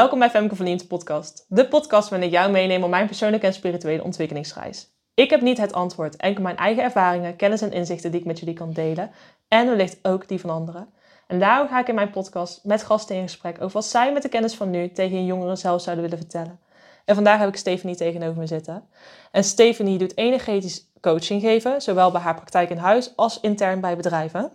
[0.00, 1.44] Welkom bij Femke Verliend podcast.
[1.48, 4.88] De podcast waarin ik jou meeneem op mijn persoonlijke en spirituele ontwikkelingsreis.
[5.14, 8.38] Ik heb niet het antwoord, enkel mijn eigen ervaringen, kennis en inzichten die ik met
[8.38, 9.10] jullie kan delen.
[9.48, 10.88] En wellicht ook die van anderen.
[11.26, 14.22] En daarom ga ik in mijn podcast met gasten in gesprek over wat zij met
[14.22, 16.60] de kennis van nu tegen hun jongeren zelf zouden willen vertellen.
[17.04, 18.88] En vandaag heb ik Stephanie tegenover me zitten.
[19.30, 23.96] En Stephanie doet energetisch coaching geven, zowel bij haar praktijk in huis als intern bij
[23.96, 24.52] bedrijven.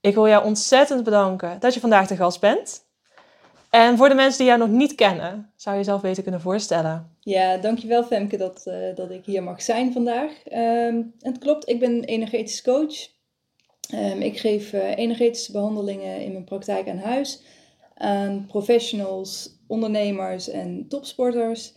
[0.00, 2.86] Ik wil jou ontzettend bedanken dat je vandaag de gast bent.
[3.70, 7.16] En voor de mensen die jou nog niet kennen, zou je jezelf beter kunnen voorstellen?
[7.20, 10.30] Ja, dankjewel Femke dat, uh, dat ik hier mag zijn vandaag.
[10.52, 13.08] Uh, het klopt, ik ben energetisch coach.
[13.94, 17.42] Um, ik geef uh, energetische behandelingen in mijn praktijk aan huis
[17.98, 21.74] aan professionals, ondernemers en topsporters.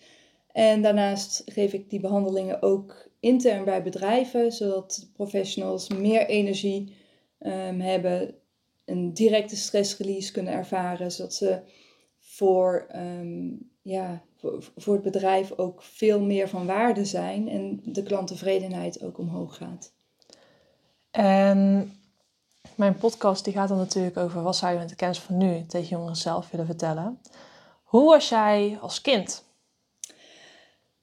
[0.51, 6.95] En daarnaast geef ik die behandelingen ook intern bij bedrijven, zodat professionals meer energie
[7.39, 8.35] um, hebben,
[8.85, 11.59] een directe stressrelease kunnen ervaren, zodat ze
[12.31, 18.03] voor, um, ja, voor, voor het bedrijf ook veel meer van waarde zijn en de
[18.03, 19.93] klanttevredenheid ook omhoog gaat.
[21.11, 21.91] En
[22.75, 25.65] mijn podcast die gaat dan natuurlijk over wat zou je met de kennis van nu
[25.65, 27.19] tegen jongeren zelf willen vertellen.
[27.83, 29.43] Hoe was jij als kind?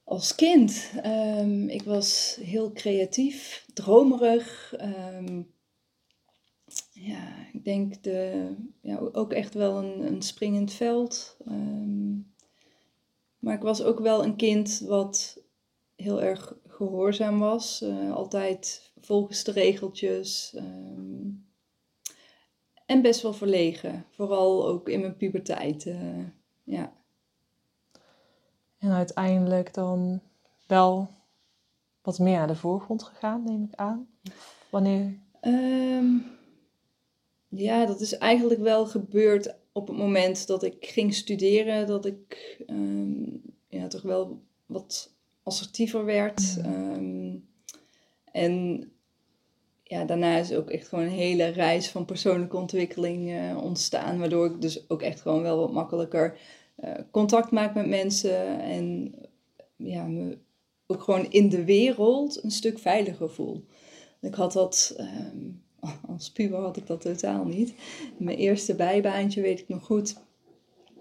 [0.04, 4.74] Als kind, um, ik was heel creatief, dromerig.
[4.80, 5.56] Um,
[7.00, 11.36] ja, ik denk de, ja, ook echt wel een, een springend veld.
[11.48, 12.32] Um,
[13.38, 15.42] maar ik was ook wel een kind wat
[15.96, 17.82] heel erg gehoorzaam was.
[17.82, 20.54] Uh, altijd volgens de regeltjes.
[20.56, 21.46] Um,
[22.86, 24.04] en best wel verlegen.
[24.10, 25.86] Vooral ook in mijn puberteit.
[25.86, 26.24] Uh,
[26.64, 26.92] ja.
[28.78, 30.20] En uiteindelijk dan
[30.66, 31.10] wel
[32.02, 34.08] wat meer naar de voorgrond gegaan, neem ik aan.
[34.70, 35.18] Wanneer?
[35.40, 36.37] Um,
[37.48, 41.86] ja, dat is eigenlijk wel gebeurd op het moment dat ik ging studeren.
[41.86, 46.56] Dat ik um, ja, toch wel wat assertiever werd.
[46.66, 47.48] Um,
[48.32, 48.84] en
[49.82, 54.18] ja, daarna is ook echt gewoon een hele reis van persoonlijke ontwikkeling uh, ontstaan.
[54.18, 56.38] Waardoor ik dus ook echt gewoon wel wat makkelijker
[56.84, 58.60] uh, contact maak met mensen.
[58.60, 59.14] En
[59.76, 60.38] ja, me
[60.86, 63.64] ook gewoon in de wereld een stuk veiliger voel.
[64.20, 65.62] Ik had dat, um,
[66.08, 67.74] als puber had ik dat totaal niet.
[68.18, 70.16] Mijn eerste bijbaantje weet ik nog goed.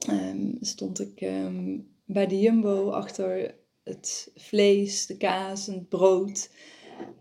[0.10, 6.50] Um, stond ik um, bij de Jumbo achter het vlees, de kaas en het brood.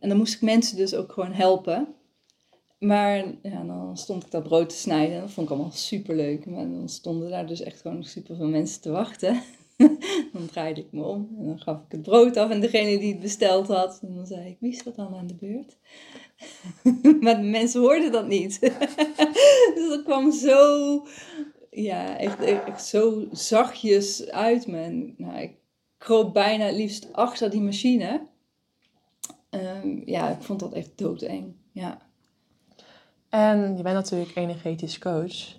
[0.00, 1.88] En dan moest ik mensen dus ook gewoon helpen.
[2.78, 5.20] Maar ja, dan stond ik dat brood te snijden.
[5.20, 6.46] Dat vond ik allemaal super leuk.
[6.46, 9.42] Maar dan stonden daar dus echt gewoon super veel mensen te wachten.
[10.32, 13.12] dan draaide ik me om en dan gaf ik het brood af aan degene die
[13.12, 13.98] het besteld had.
[14.02, 15.76] En dan zei ik, wie is dat dan aan de beurt?
[17.20, 18.60] maar de mensen hoorden dat niet.
[19.74, 21.06] dus dat kwam zo,
[21.70, 25.12] ja, echt, echt zo zachtjes uit me.
[25.16, 25.54] nou, ik
[25.98, 28.26] kroop bijna het liefst achter die machine.
[29.50, 31.54] Um, ja, ik vond dat echt doodeng.
[31.72, 31.98] Ja.
[33.28, 35.56] En je bent natuurlijk energetisch coach.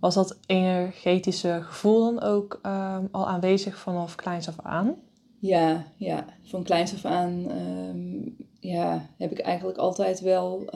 [0.00, 4.94] Was dat energetische gevoel dan ook um, al aanwezig vanaf kleins af aan?
[5.38, 6.24] Ja, ja.
[6.42, 10.70] van kleins af aan um, ja, heb ik eigenlijk altijd wel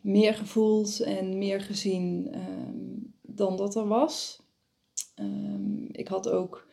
[0.00, 2.34] meer gevoeld en meer gezien
[3.22, 4.42] dan dat er was.
[5.92, 6.66] ik had ook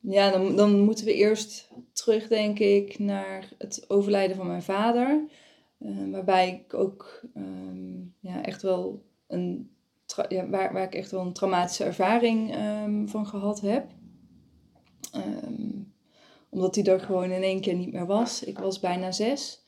[0.00, 5.28] ja, dan, dan moeten we eerst terug, denk ik, naar het overlijden van mijn vader.
[6.10, 7.22] Waarbij ik ook
[8.20, 9.70] ja, echt wel een
[10.28, 12.54] ja, waar, waar ik echt wel een traumatische ervaring
[13.06, 13.90] van gehad heb.
[15.16, 15.89] Um,
[16.50, 18.44] omdat hij er gewoon in één keer niet meer was.
[18.44, 19.64] Ik was bijna zes.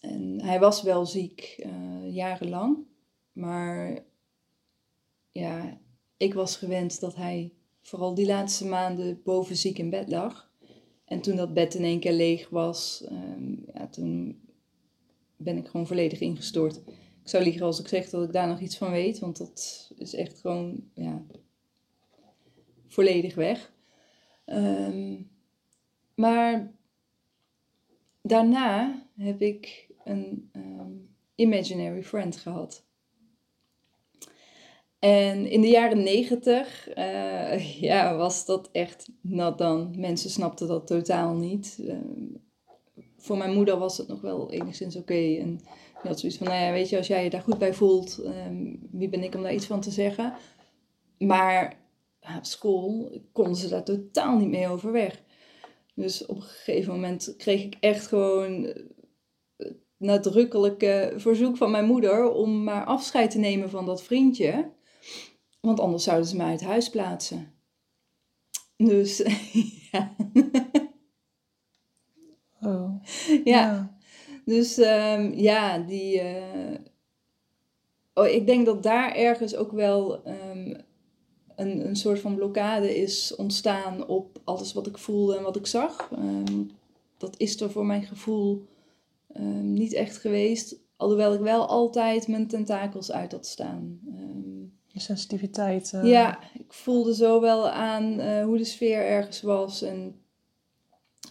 [0.00, 2.78] En hij was wel ziek, uh, jarenlang.
[3.32, 4.04] Maar
[5.30, 5.80] ja,
[6.16, 7.52] ik was gewend dat hij
[7.82, 10.50] vooral die laatste maanden boven ziek in bed lag.
[11.04, 14.40] En toen dat bed in één keer leeg was, um, ja, toen
[15.36, 16.76] ben ik gewoon volledig ingestort.
[17.22, 19.90] Ik zou liegen als ik zeg dat ik daar nog iets van weet, want dat
[19.96, 21.24] is echt gewoon ja,
[22.88, 23.72] volledig weg.
[24.46, 25.30] Um,
[26.20, 26.72] maar
[28.22, 32.84] daarna heb ik een um, imaginary friend gehad.
[34.98, 39.94] En in de jaren negentig uh, ja, was dat echt nat dan.
[39.98, 41.78] Mensen snapten dat totaal niet.
[41.80, 41.96] Uh,
[43.16, 45.36] voor mijn moeder was het nog wel enigszins oké.
[45.38, 47.74] En die had zoiets van, nou ja, weet je, als jij je daar goed bij
[47.74, 50.34] voelt, um, wie ben ik om daar iets van te zeggen?
[51.18, 51.76] Maar
[52.36, 55.22] op school konden ze daar totaal niet mee overweg.
[56.00, 58.74] Dus op een gegeven moment kreeg ik echt gewoon
[59.56, 64.70] het nadrukkelijke verzoek van mijn moeder om maar afscheid te nemen van dat vriendje.
[65.60, 67.52] Want anders zouden ze mij uit huis plaatsen.
[68.76, 69.16] Dus
[69.92, 70.16] ja.
[72.60, 73.02] Oh.
[73.44, 73.96] ja.
[74.44, 76.20] Dus ehm, ja, die.
[76.20, 76.78] eh,
[78.14, 80.80] Oh, ik denk dat daar ergens ook wel ehm,
[81.60, 85.66] een, een soort van blokkade is ontstaan op alles wat ik voelde en wat ik
[85.66, 86.10] zag.
[86.12, 86.62] Ehm,
[87.16, 88.66] dat is er voor mijn gevoel
[89.32, 90.76] ehm, niet echt geweest.
[90.96, 94.00] Alhoewel ik wel altijd mijn tentakels uit had staan.
[94.08, 95.92] Ehm, Je sensitiviteit.
[95.92, 99.82] eh, ja, ik voelde zo wel aan eh, hoe de sfeer ergens was.
[99.82, 100.14] En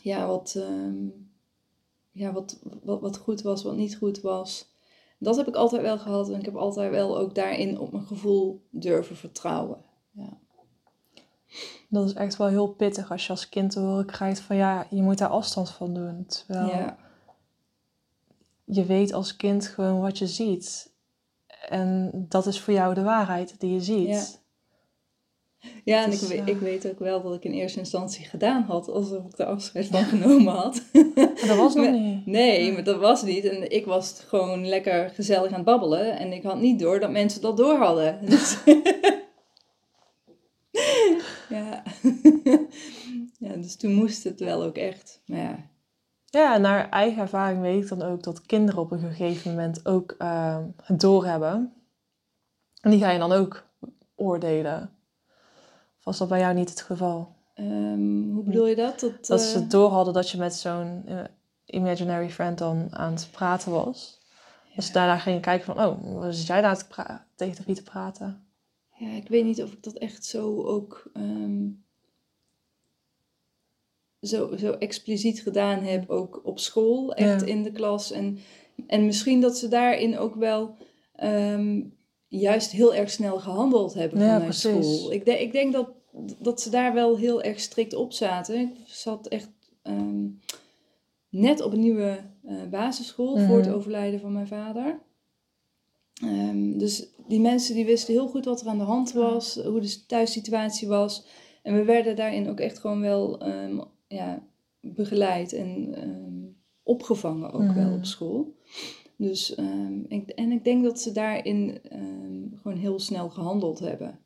[0.01, 1.07] ja, wat, ehm,
[2.11, 4.67] ja wat, wat, wat goed was, wat niet goed was.
[5.19, 6.29] Dat heb ik altijd wel gehad.
[6.29, 9.77] En ik heb altijd wel ook daarin op mijn gevoel durven vertrouwen.
[10.11, 10.37] Ja.
[11.89, 14.85] Dat is echt wel heel pittig als je als kind te horen krijgt van ja,
[14.89, 16.25] je moet daar afstand van doen.
[16.27, 16.97] Terwijl Ja.
[18.63, 20.91] je weet als kind gewoon wat je ziet.
[21.69, 24.07] En dat is voor jou de waarheid die je ziet.
[24.07, 24.23] Ja.
[25.83, 28.25] Ja, en ik, Dus, weet, eh, ik weet ook wel dat ik in eerste instantie
[28.25, 30.81] gedaan had alsof ik er afscheid van genomen had.
[30.93, 32.25] Maar dat was nog niet.
[32.25, 33.43] Nee, maar dat was niet.
[33.45, 36.17] En ik was gewoon lekker gezellig aan het babbelen.
[36.17, 38.19] En ik had niet door dat mensen dat door hadden.
[38.25, 38.57] Dus
[41.63, 41.83] ja.
[43.47, 45.21] ja, dus toen moest het wel ook echt.
[45.25, 45.57] Maar ja,
[46.25, 50.15] Ja, naar eigen ervaring weet ik dan ook dat kinderen op een gegeven moment ook
[50.17, 51.73] eh, het doorhebben.
[52.81, 53.65] En die ga je dan ook
[54.15, 54.91] oordelen.
[55.97, 57.35] Of was dat bij jou niet het geval?
[57.53, 58.99] ehm, hoe bedoel je dat?
[58.99, 61.23] Dat, Dat eh, ze door hadden dat je met zo'n eh,
[61.65, 64.19] imaginary friend dan aan het praten was.
[64.75, 64.93] Dus ja.
[64.93, 67.83] daarna ging je kijken van, oh, wat zit jij daar te pra- tegen wie te
[67.83, 68.47] praten?
[68.99, 71.67] Ja, ik weet niet of ik dat echt zo ook ehm,
[74.21, 77.47] zo, zo expliciet gedaan heb, ook op school, echt Ja.
[77.47, 78.11] in de klas.
[78.11, 78.39] En,
[78.87, 80.75] en misschien dat ze daarin ook wel
[81.15, 81.81] ehm,
[82.27, 84.97] juist heel erg snel gehandeld hebben Ja, vanuit precies.
[84.97, 85.11] school.
[85.11, 85.89] Ik, denk ik denk dat,
[86.39, 88.59] dat ze daar wel heel erg strikt op zaten.
[88.59, 89.49] Ik zat echt
[89.81, 90.27] ehm,
[91.29, 93.75] net op een nieuwe eh, basisschool voor het Mhm.
[93.75, 94.99] overlijden van mijn vader.
[96.21, 99.79] Ehm, dus die mensen die wisten heel goed wat er aan de hand was, hoe
[99.79, 101.25] de thuissituatie was.
[101.63, 104.43] En we werden daarin ook echt gewoon wel ehm, ja,
[104.81, 106.47] begeleid en ehm,
[106.83, 107.93] opgevangen ook wel Mhm.
[107.93, 108.55] op school.
[109.17, 109.55] Dus,
[110.07, 111.81] ik, en ik denk dat ze daarin
[112.61, 114.19] gewoon heel snel gehandeld hebben.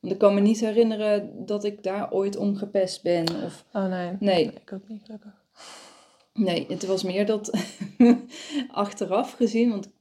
[0.00, 3.26] Want ik kan me niet herinneren dat ik daar ooit om gepest ben.
[3.44, 4.16] Of, Oh nee.
[4.20, 4.44] Nee.
[4.44, 5.44] Ik ook niet, gelukkig.
[6.34, 7.50] Nee, het was meer dat
[8.68, 9.92] achteraf gezien, want ik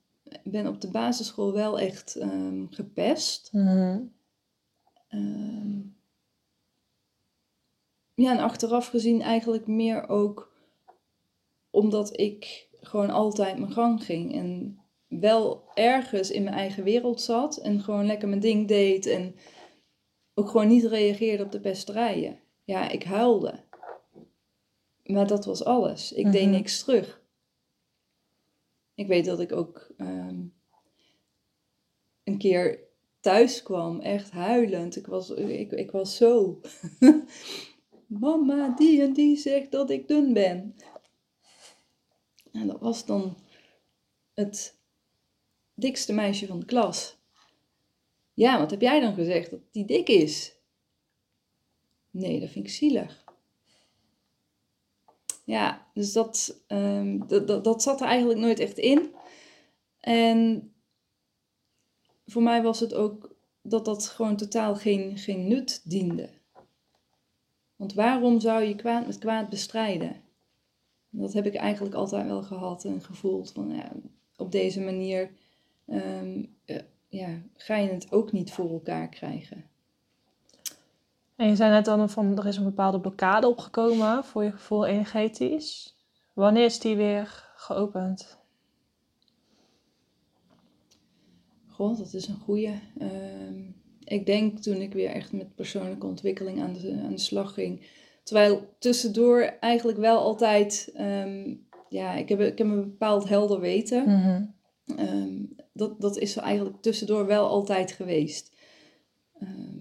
[0.44, 3.50] ben op de basisschool wel echt ehm, gepest.
[3.51, 4.00] Mhm.
[5.07, 5.80] Ehm,
[8.13, 10.51] ja, en achteraf gezien eigenlijk meer ook
[11.69, 14.33] omdat ik gewoon altijd mijn gang ging.
[14.36, 19.06] En wel ergens in mijn eigen wereld zat en gewoon lekker mijn ding deed.
[19.06, 19.36] En
[20.33, 22.39] ook gewoon niet reageerde op de pesterijen.
[22.63, 23.60] Ja, ik huilde.
[25.04, 26.12] Maar dat was alles.
[26.12, 26.51] Ik deed Mhm.
[26.51, 27.20] niks terug.
[28.95, 30.43] Ik weet dat ik ook ehm,
[32.23, 32.79] een keer
[33.19, 34.95] thuis kwam, echt huilend.
[34.95, 36.61] Ik was, ik, ik was zo.
[38.07, 40.75] Mama, die en die zegt dat ik dun ben.
[42.51, 43.38] En dat was dan
[44.33, 44.79] het
[45.73, 47.17] dikste meisje van de klas.
[48.33, 49.49] Ja, wat heb jij dan gezegd?
[49.49, 50.55] Dat die dik is?
[52.09, 53.20] Nee, dat vind ik zielig.
[55.44, 59.16] Ja, dus dat, ehm, dat, dat, dat zat er eigenlijk nooit echt in.
[60.00, 60.71] En
[62.26, 66.30] voor mij was het ook dat dat gewoon totaal geen, geen nut diende.
[67.76, 70.21] Want waarom zou je kwaad met kwaad bestrijden?
[71.10, 73.52] Dat heb ik eigenlijk altijd wel gehad en gevoeld.
[73.52, 73.92] Van, ja,
[74.36, 75.31] op deze manier
[75.86, 79.70] ehm, eh, ja, ga je het ook niet voor elkaar krijgen.
[81.42, 84.86] En je zei net dan van, er is een bepaalde blokkade opgekomen voor je gevoel
[84.86, 85.98] energetisch.
[86.33, 88.38] Wanneer is die weer geopend?
[91.68, 92.81] Goh, dat is een goeie.
[92.98, 93.60] Ehm,
[94.04, 97.88] ik denk toen ik weer echt met persoonlijke ontwikkeling aan de, aan de slag ging.
[98.24, 101.56] Terwijl tussendoor eigenlijk wel altijd, ehm,
[101.90, 104.04] ja, ik heb, ik heb een bepaald helder weten.
[104.04, 104.44] Mhm.
[105.00, 105.44] Ehm,
[105.74, 108.56] dat, dat is er eigenlijk tussendoor wel altijd geweest.
[109.40, 109.81] Ehm,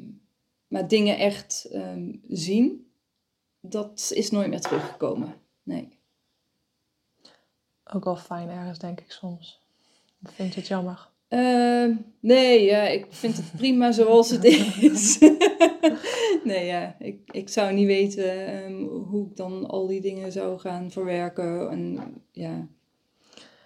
[0.70, 2.90] maar dingen echt ehm, zien,
[3.60, 5.34] dat is nooit meer teruggekomen.
[5.62, 5.98] Nee.
[7.84, 9.60] Ook wel fijn ergens, denk ik soms.
[10.24, 11.08] Of vind je het jammer?
[11.28, 14.44] Ehm, nee, ja, ik vind het prima zoals het
[14.90, 15.18] is.
[16.50, 20.58] nee, ja, ik, ik zou niet weten ehm, hoe ik dan al die dingen zou
[20.58, 21.70] gaan verwerken.
[21.70, 22.68] En ja,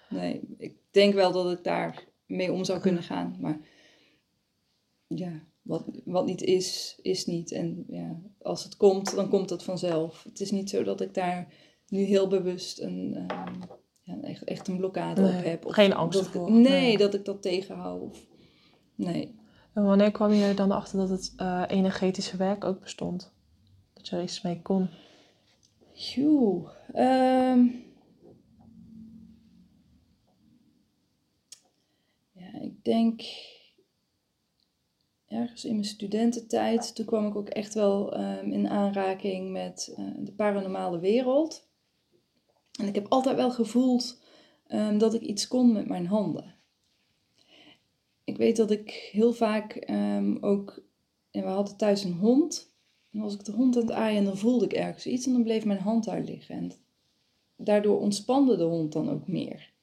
[0.09, 3.37] nee, ik denk wel dat ik daar mee om zou kunnen gaan.
[3.39, 3.59] Maar
[5.07, 7.51] ja, wat, wat niet is, is niet.
[7.51, 10.23] En ja, als het komt, dan komt het vanzelf.
[10.23, 11.53] Het is niet zo dat ik daar
[11.87, 13.53] nu heel bewust een, ehm,
[14.01, 15.65] ja, echt, echt een blokkade Nee, op heb.
[15.65, 16.97] Of geen angst dat, voor, Nee, nee.
[16.97, 18.01] dat ik dat tegenhoud.
[18.01, 18.25] Of,
[18.95, 19.35] nee.
[19.73, 23.33] En wanneer kwam je er dan achter dat het eh, energetische werk ook bestond?
[23.93, 24.89] Dat je er iets mee kon?
[25.93, 26.69] Joe.
[26.93, 27.67] ehm.
[32.31, 33.21] ja, ik denk
[35.35, 40.05] ergens in mijn studententijd, toen kwam ik ook echt wel ehm, in aanraking met eh,
[40.17, 41.67] de paranormale wereld.
[42.79, 44.21] En ik heb altijd wel gevoeld
[44.67, 46.55] ehm, dat ik iets kon met mijn handen.
[48.23, 50.83] Ik weet dat ik heel vaak ehm, ook,
[51.31, 52.73] en we hadden thuis een hond.
[53.11, 55.43] En als ik de hond aan het aaien, dan voelde ik ergens iets en dan
[55.43, 56.55] bleef mijn hand daar liggen.
[56.55, 56.71] En
[57.55, 59.73] daardoor ontspande de hond dan ook meer.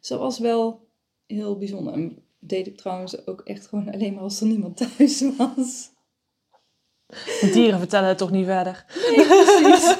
[0.00, 0.88] Dat was wel
[1.26, 2.14] heel bijzonder.
[2.38, 5.94] Deed ik trouwens ook echt gewoon alleen maar als er niemand thuis was.
[7.40, 8.84] De dieren vertellen het toch niet verder?
[9.16, 9.96] Nee, precies.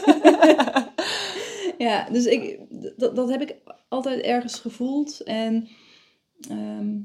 [1.86, 2.60] ja, dus ik,
[2.96, 3.56] dat, dat heb ik
[3.88, 5.20] altijd ergens gevoeld.
[5.20, 5.68] En
[6.48, 6.98] ehm,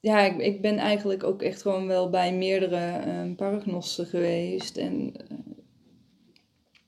[0.00, 4.76] ja, ik, ik ben eigenlijk ook echt gewoon wel bij meerdere ehm paragnosten geweest.
[4.76, 5.36] En eh,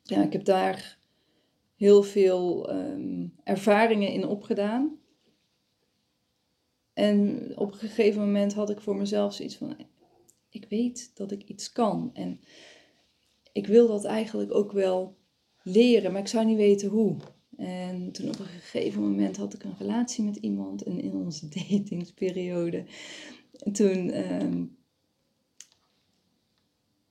[0.02, 0.98] ja, ik heb daar
[1.76, 5.00] heel veel ehm, ervaringen in opgedaan.
[6.94, 9.76] En op een gegeven moment had ik voor mezelf zoiets van:
[10.48, 12.10] ik weet dat ik iets kan.
[12.14, 12.40] En
[13.52, 15.16] ik wil dat eigenlijk ook wel
[15.62, 17.16] leren, maar ik zou niet weten hoe.
[17.56, 21.48] En toen op een gegeven moment had ik een relatie met iemand en in onze
[21.68, 22.84] datingsperiode.
[23.58, 24.64] En toen ehm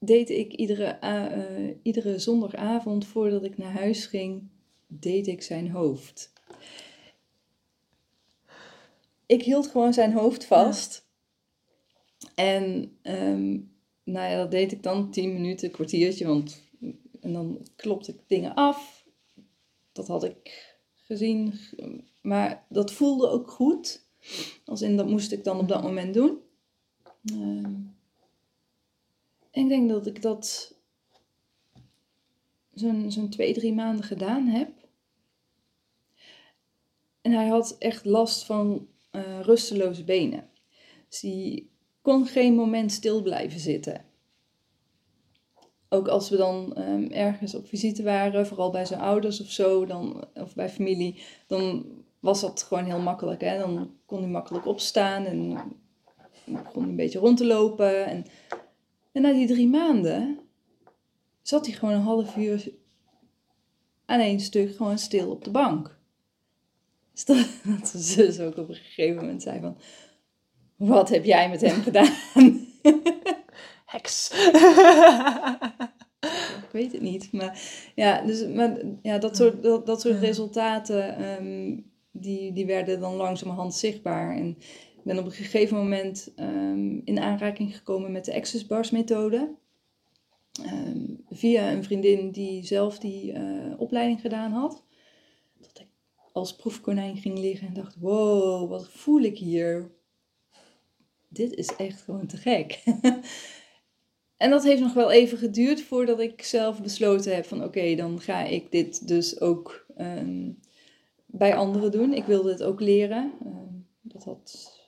[0.04, 4.50] deed ik iedere, eh, iedere zondagavond voordat ik naar huis ging,
[4.88, 6.34] deed ik zijn hoofd.
[9.32, 11.08] Ik hield gewoon zijn hoofd vast.
[12.36, 13.52] En ehm,
[14.04, 16.62] nou ja, dat deed ik dan tien minuten, een kwartiertje, want
[17.20, 19.06] en dan klopte ik dingen af.
[19.92, 21.60] Dat had ik gezien,
[22.22, 24.06] maar dat voelde ook goed.
[24.66, 26.40] Als in, dat moest ik dan op dat moment doen.
[27.26, 27.76] Ehm,
[29.52, 30.76] en ik denk dat ik dat
[32.74, 34.72] zo'n zo'n twee, drie maanden gedaan heb.
[37.22, 40.50] En hij had echt last van eh, rusteloze benen.
[41.10, 44.06] Dus die kon geen moment stil blijven zitten.
[45.90, 49.86] Ook als we dan ehm, ergens op visite waren, vooral bij zijn ouders of zo,
[49.86, 51.86] dan, of bij familie, dan
[52.20, 53.42] was dat gewoon heel makkelijk.
[53.42, 53.58] Hè?
[53.58, 55.58] Dan kon hij makkelijk opstaan en
[56.46, 58.06] begon een beetje rond te lopen.
[58.06, 58.26] En,
[59.12, 60.40] en na die drie maanden
[61.42, 62.72] zat hij gewoon een half uur
[64.06, 66.00] aan één stuk gewoon stil op de bank.
[67.14, 67.38] Dus dat,
[67.80, 69.78] dat zijn zus ook op een gegeven moment zei van,
[70.76, 72.14] wat heb jij met hem gedaan?
[73.86, 74.32] Heks.
[76.64, 77.32] ik weet het niet.
[77.32, 77.62] Maar
[77.96, 81.80] ja, dus, maar, ja dat soort, dat, dat soort resultaten, ehm,
[82.12, 84.36] die, die werden dan langzamerhand zichtbaar.
[84.36, 84.48] En
[84.98, 89.56] ik ben op een gegeven moment ehm, in aanraking gekomen met de Access Bars methode.
[90.66, 93.44] Ehm, via een vriendin die zelf die eh,
[93.78, 94.84] opleiding gedaan had.
[96.34, 99.92] Als proefkonijn ging liggen en dacht, wow, wat voel ik hier?
[101.28, 102.84] Dit is echt gewoon te gek.
[104.42, 108.22] En dat heeft nog wel even geduurd voordat ik zelf besloten heb van oké, dan
[108.22, 110.50] ga ik dit dus ook ehm,
[111.26, 112.14] bij anderen doen.
[112.14, 113.32] Ik wilde het ook leren.
[113.46, 114.80] Ehm, dat had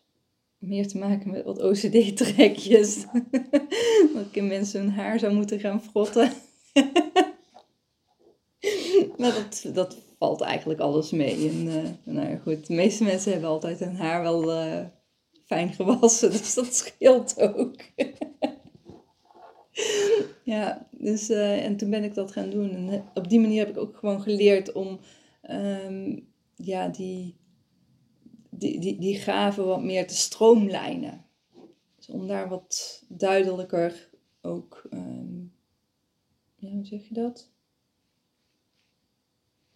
[0.57, 3.05] meer te maken met wat OCD-trekjes.
[4.13, 6.31] dat ik in mensen hun haar zou moeten gaan frotten.
[9.17, 11.49] maar dat, dat valt eigenlijk alles mee.
[11.49, 14.85] En eh, nou goed, de meeste mensen hebben altijd hun haar wel eh,
[15.45, 17.75] fijn gewassen, dus dat scheelt ook.
[20.43, 22.69] Ja, dus eh, en toen ben ik dat gaan doen.
[22.69, 24.99] En op die manier heb ik ook gewoon geleerd om
[25.41, 26.19] ehm,
[26.55, 27.35] ja, die,
[28.49, 31.25] die, die, die gaven wat meer te stroomlijnen.
[31.95, 34.09] Dus om daar wat duidelijker
[34.41, 35.39] ook, ehm,
[36.55, 37.52] ja, hoe zeg je dat?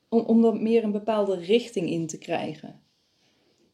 [0.10, 2.82] Om, om dat meer een bepaalde richting in te krijgen.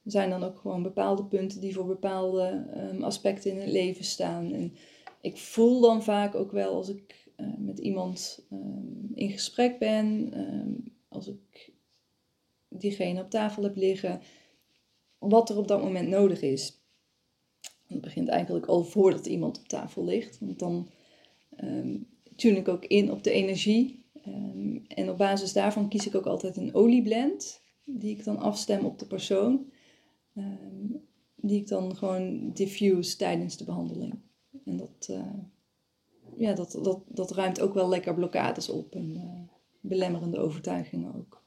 [0.03, 4.03] Er zijn dan ook gewoon bepaalde punten die voor bepaalde ehm, aspecten in het leven
[4.03, 4.51] staan.
[4.51, 4.73] En
[5.21, 10.33] ik voel dan vaak ook wel als ik eh, met iemand ehm, in gesprek ben,
[10.33, 10.71] ehm,
[11.07, 11.71] als ik
[12.69, 14.21] diegene op tafel heb liggen,
[15.17, 16.81] wat er op dat moment nodig is.
[17.87, 20.89] Het begint eigenlijk al voordat iemand op tafel ligt, want dan
[22.35, 24.02] tune ik ook in op de energie.
[24.23, 28.85] Ehm, en op basis daarvan kies ik ook altijd een olieblend, die ik dan afstem
[28.85, 29.71] op de persoon.
[30.35, 30.97] Ehm,
[31.35, 34.19] die ik dan gewoon diffuse tijdens de behandeling.
[34.65, 35.33] En dat, uh,
[36.37, 41.43] ja, dat, dat, dat ruimt ook wel lekker blokkades op en uh, belemmerende overtuigingen ook.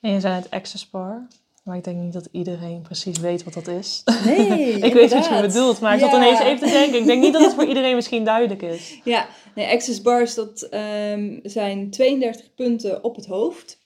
[0.00, 1.26] En je zei het Access Bar.
[1.68, 4.02] Maar ik denk niet dat iedereen precies weet wat dat is.
[4.24, 6.98] Nee, Ik weet wat je bedoelt, maar ik zat ineens even te denken.
[6.98, 9.00] Ik denk niet dat het voor iedereen misschien duidelijk is.
[9.04, 10.68] Ja, nee, access bars dat
[11.12, 13.78] um, zijn 32 punten op het hoofd.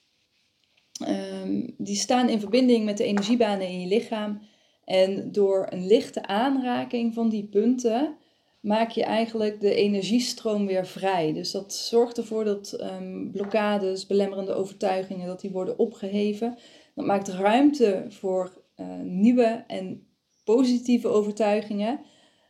[1.07, 4.41] Um, die staan in verbinding met de energiebanen in je lichaam.
[4.85, 8.17] En door een lichte aanraking van die punten
[8.59, 11.33] maak je eigenlijk de energiestroom weer vrij.
[11.33, 16.57] Dus dat zorgt ervoor dat um, blokkades, belemmerende overtuigingen, dat die worden opgeheven.
[16.93, 20.07] Dat maakt ruimte voor uh, nieuwe en
[20.43, 21.99] positieve overtuigingen.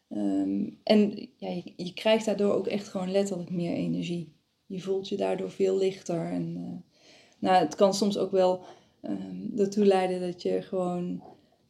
[0.10, 4.36] Um, en ja, je, krijgt daardoor ook echt gewoon letterlijk meer energie.
[4.66, 6.32] Je voelt je daardoor veel lichter.
[6.32, 6.98] En uh,
[7.40, 8.64] nou, het kan soms ook wel
[9.02, 11.24] um, ertoe leiden dat je gewoon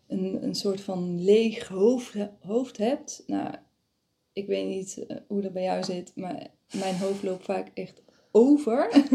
[0.08, 3.24] een, een soort van leeg hoofd, hoofd hebt.
[3.28, 3.56] Nou,
[4.34, 8.04] ik weet niet uh, hoe dat bij jou zit, maar mijn hoofd loopt vaak echt
[8.32, 9.06] over.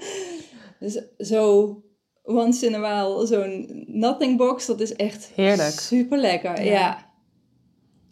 [0.80, 1.82] dus zo
[2.24, 5.80] once in a while zo'n nothing box, dat is echt Heerlijk.
[5.80, 6.64] super lekker.
[6.64, 6.72] Ja.
[6.72, 7.12] ja.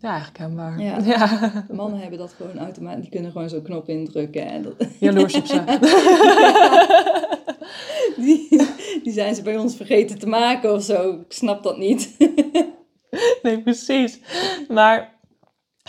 [0.02, 0.80] Ja, herkenbaar.
[0.80, 0.98] Ja.
[1.04, 1.66] Ja.
[1.72, 3.02] Mannen hebben dat gewoon automatisch.
[3.02, 4.46] Die kunnen gewoon zo'n knop indrukken.
[4.46, 4.74] En dat...
[5.00, 5.62] Jaloers op ze.
[8.22, 8.48] die,
[9.02, 11.10] die zijn ze bij ons vergeten te maken of zo.
[11.10, 12.16] Ik snap dat niet.
[13.42, 14.20] nee, precies.
[14.68, 15.18] Maar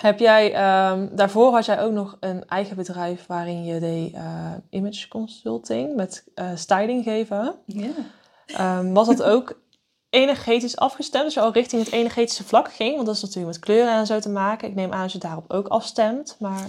[0.04, 0.46] heb jij,
[0.92, 5.96] um, daarvoor had jij ook nog een eigen bedrijf waarin je deed uh, image consulting
[5.96, 7.56] met uh, styling geven.
[7.66, 8.80] Ja.
[8.80, 9.62] Um, was dat ook
[10.10, 12.96] energetisch afgestemd, als je al richting het energetische vlak ging?
[12.96, 14.68] Want dat is natuurlijk met kleuren en zo te maken.
[14.68, 16.68] Ik neem aan dat je daarop ook afstemt, maar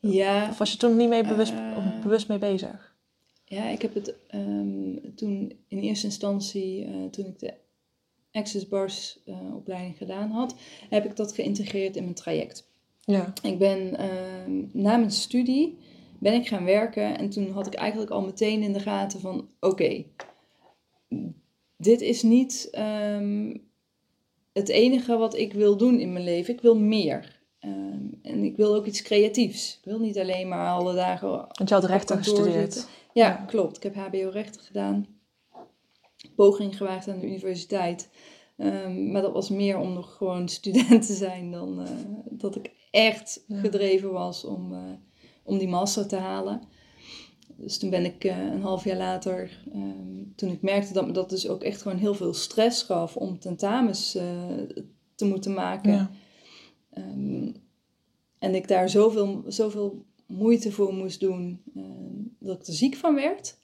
[0.00, 2.94] ja, of was je toen niet mee bewust, Uh, of bewust mee bezig?
[3.44, 7.54] ja, ik heb het um, toen in eerste instantie, toen ik de
[8.36, 10.54] Access Bars uh, opleiding gedaan had,
[10.88, 12.68] heb ik dat geïntegreerd in mijn traject.
[13.04, 13.32] Ja.
[13.42, 15.78] Ik ben um, na mijn studie
[16.18, 19.48] ben ik gaan werken en toen had ik eigenlijk al meteen in de gaten van
[19.60, 20.06] oké, okay,
[21.76, 23.64] dit is niet um,
[24.52, 26.54] het enige wat ik wil doen in mijn leven.
[26.54, 27.40] Ik wil meer.
[27.60, 29.76] Um, en ik wil ook iets creatiefs.
[29.78, 31.28] Ik wil niet alleen maar alle dagen.
[31.28, 32.88] Want je had rechten gestudeerd.
[33.12, 33.76] Ja, ja, klopt.
[33.76, 35.06] Ik heb HBO-rechten gedaan.
[36.36, 38.08] Poging gewaagd aan de universiteit.
[38.56, 41.88] Um, maar dat was meer om nog gewoon student te zijn dan uh,
[42.30, 43.60] dat ik echt ja.
[43.60, 44.78] gedreven was om, uh,
[45.42, 46.62] om die master te halen.
[47.56, 51.12] Dus toen ben ik uh, een half jaar later, um, toen ik merkte dat me
[51.12, 54.10] dat dus ook echt gewoon heel veel stress gaf om tentamens
[55.14, 55.92] te moeten maken.
[55.92, 56.10] Ja.
[56.98, 57.54] Um,
[58.38, 61.62] en ik daar zoveel, zoveel moeite voor moest doen,
[62.38, 63.58] dat ik er ziek van werd.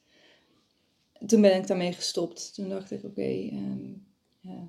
[1.27, 2.55] Toen ben ik daarmee gestopt.
[2.55, 4.07] Toen dacht ik, oké, okay, um,
[4.41, 4.69] ja,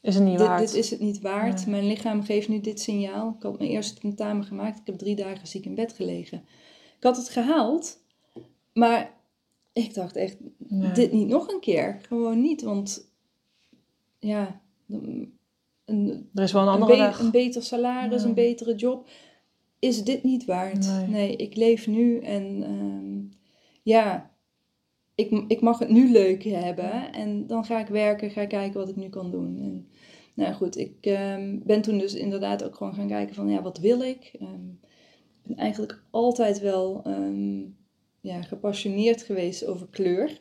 [0.00, 0.60] is het niet dit, waard?
[0.60, 1.56] dit is het niet waard.
[1.56, 1.70] Nee.
[1.74, 3.34] Mijn lichaam geeft nu dit signaal.
[3.36, 4.78] Ik had mijn eerste tentamen gemaakt.
[4.78, 6.44] Ik heb drie dagen ziek in bed gelegen.
[6.96, 7.98] Ik had het gehaald.
[8.72, 9.14] Maar
[9.72, 10.92] ik dacht echt, nee.
[10.92, 11.98] dit niet nog een keer.
[12.02, 13.10] Gewoon niet, want
[14.18, 14.60] ja,
[15.84, 19.08] een, er is wel een andere een, een beter salaris, een betere job.
[19.78, 20.86] Is dit niet waard?
[20.86, 23.32] Nee, nee ik leef nu en um,
[23.82, 24.29] ja,
[25.20, 27.12] ik, ik mag het nu leuk hebben.
[27.12, 29.58] En dan ga ik werken, ga kijken wat ik nu kan doen.
[29.58, 29.88] En,
[30.34, 33.78] nou goed, ik um, ben toen dus inderdaad ook gewoon gaan kijken van, ja, wat
[33.78, 34.32] wil ik?
[34.40, 34.80] Um,
[35.42, 37.02] ik ben eigenlijk altijd wel
[38.20, 40.40] ja, gepassioneerd geweest over kleur.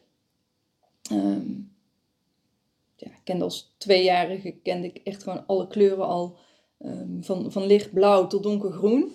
[2.95, 6.37] Ja, ik kende als tweejarige kende ik echt gewoon alle kleuren al.
[7.21, 9.11] Van, van lichtblauw tot donkergroen.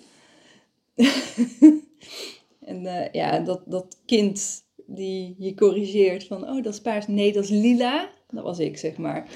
[2.71, 7.33] en uh, ja, dat, dat kind die je corrigeert van, oh dat is paars, nee
[7.33, 8.09] dat is lila.
[8.29, 9.27] Dat was ik, zeg maar.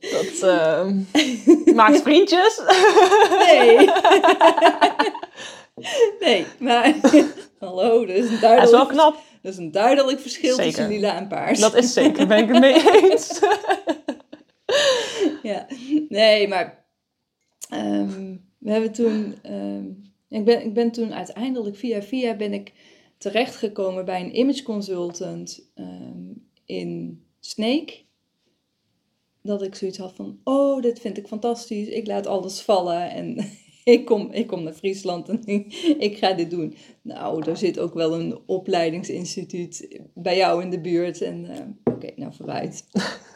[0.00, 0.90] Dat uh,
[1.74, 2.60] maakt vriendjes.
[3.46, 3.90] nee.
[6.20, 6.94] nee, maar
[7.58, 9.22] hallo, dat is een duidelijk, dat is wel knap.
[9.42, 10.72] Dat is een duidelijk verschil zeker.
[10.72, 11.60] tussen lila en paars.
[11.60, 13.40] Dat is zeker, ben ik het mee eens.
[15.42, 15.66] ja,
[16.08, 16.84] nee, maar
[17.72, 22.72] um, we hebben toen, um, ik, ben, ik ben toen uiteindelijk via via ben ik
[23.18, 27.98] terechtgekomen bij een image consultant um, in Snake
[29.42, 33.36] dat ik zoiets had van, oh, dit vind ik fantastisch, ik laat alles vallen en
[33.94, 35.42] ik kom, ik kom naar Friesland en
[36.06, 36.74] ik, ga dit doen.
[37.02, 42.10] Nou, er zit ook wel een opleidingsinstituut bij jou in de buurt en uh, oké,
[42.16, 42.84] nou vooruit.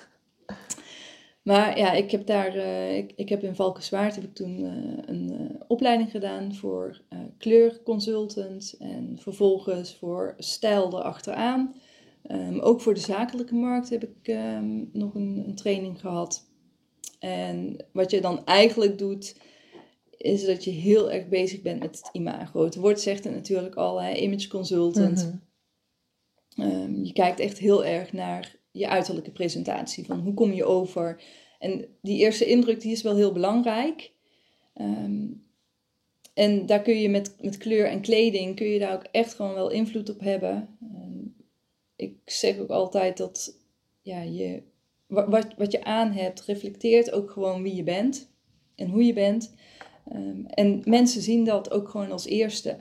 [1.44, 4.98] maar ja, ik heb daar, uh, ik, ik heb in Valkenswaard heb ik toen uh,
[5.06, 7.00] een opleiding gedaan voor
[7.38, 11.74] kleurconsultant en vervolgens voor stijl erachteraan
[12.24, 16.48] Ehm, ook voor de zakelijke markt heb ik ehm, nog een, een training gehad.
[17.18, 19.36] En wat je dan eigenlijk doet,
[20.16, 22.64] is dat je heel erg bezig bent met het imago.
[22.64, 25.40] Het woord zegt het natuurlijk al, hè, image consultant.
[26.56, 26.68] Mhm.
[26.68, 30.04] Ehm, je kijkt echt heel erg naar je uiterlijke presentatie.
[30.06, 31.22] Van hoe kom je over?
[31.58, 34.12] En die eerste indruk die is wel heel belangrijk.
[34.74, 35.26] Ehm,
[36.34, 39.54] en daar kun je met, met kleur en kleding kun je daar ook echt gewoon
[39.54, 40.76] wel invloed op hebben.
[40.82, 41.26] Ehm,
[41.96, 43.58] ik zeg ook altijd dat
[44.02, 44.62] ja, je,
[45.06, 48.30] wa- wat, wat je aan hebt reflecteert ook gewoon wie je bent
[48.74, 49.54] en hoe je bent.
[50.10, 52.76] Ehm, en mensen zien dat ook gewoon als eerste.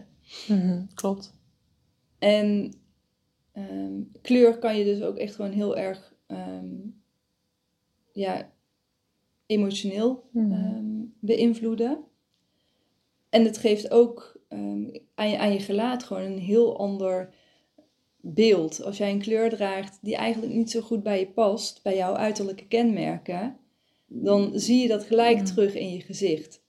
[0.47, 1.33] Mhm, Klopt.
[2.19, 2.73] En
[3.53, 6.75] ehm, kleur kan je dus ook echt gewoon heel erg ehm,
[8.11, 8.51] ja,
[9.45, 12.03] emotioneel ehm, beïnvloeden.
[13.29, 14.41] En het geeft ook
[15.15, 17.33] aan, je, aan je gelaat gewoon een heel ander
[18.21, 18.83] beeld.
[18.83, 22.15] Als jij een kleur draagt die eigenlijk niet zo goed bij je past, bij jouw
[22.15, 23.57] uiterlijke kenmerken,
[24.07, 25.43] dan zie je dat gelijk Ja.
[25.43, 26.61] terug in je gezicht.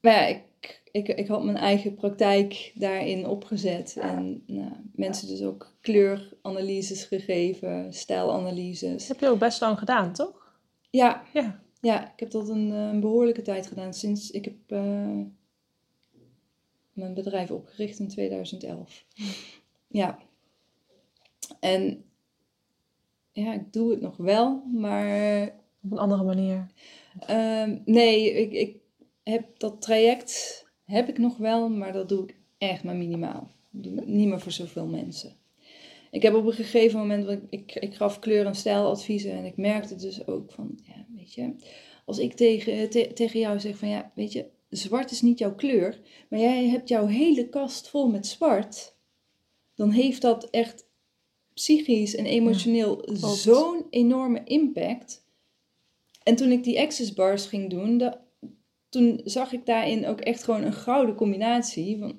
[0.00, 0.42] Maar ja, ik,
[0.92, 3.96] ik, ik had mijn eigen praktijk daarin opgezet.
[4.00, 8.98] En nou, mensen dus ook kleuranalyses gegeven, stijlanalyses.
[8.98, 10.56] Dat heb je ook best lang gedaan, toch?
[10.90, 11.62] Ja, Ja.
[11.80, 13.94] ja, ik heb dat een, eh, een behoorlijke tijd gedaan.
[13.94, 15.20] Sinds ik heb eh,
[16.92, 19.04] mijn bedrijf opgericht in 2011.
[19.88, 20.18] Ja.
[21.60, 22.04] En
[23.32, 26.66] ja, ik doe het nog wel, maar Op een andere manier.
[27.26, 28.76] Ehm, nee, ik, ik
[29.22, 33.50] heb dat traject heb ik nog wel, maar dat doe ik echt maar minimaal.
[33.72, 35.36] Ik doe niet meer voor zoveel mensen.
[36.10, 39.56] Ik heb op een gegeven moment, want ik, ik gaf kleur- en stijladviezen en ik
[39.56, 41.54] merkte dus ook van, ja, weet je,
[42.04, 45.54] als ik tegen, te- tegen jou zeg van, ja, weet je, zwart is niet jouw
[45.54, 48.96] kleur, maar jij hebt jouw hele kast vol met zwart,
[49.74, 50.86] dan heeft dat echt
[51.54, 55.26] psychisch en emotioneel zo'n enorme impact.
[56.22, 57.98] En toen ik die access bars ging doen,
[58.88, 61.98] toen zag ik daarin ook echt gewoon een gouden combinatie.
[61.98, 62.18] Van,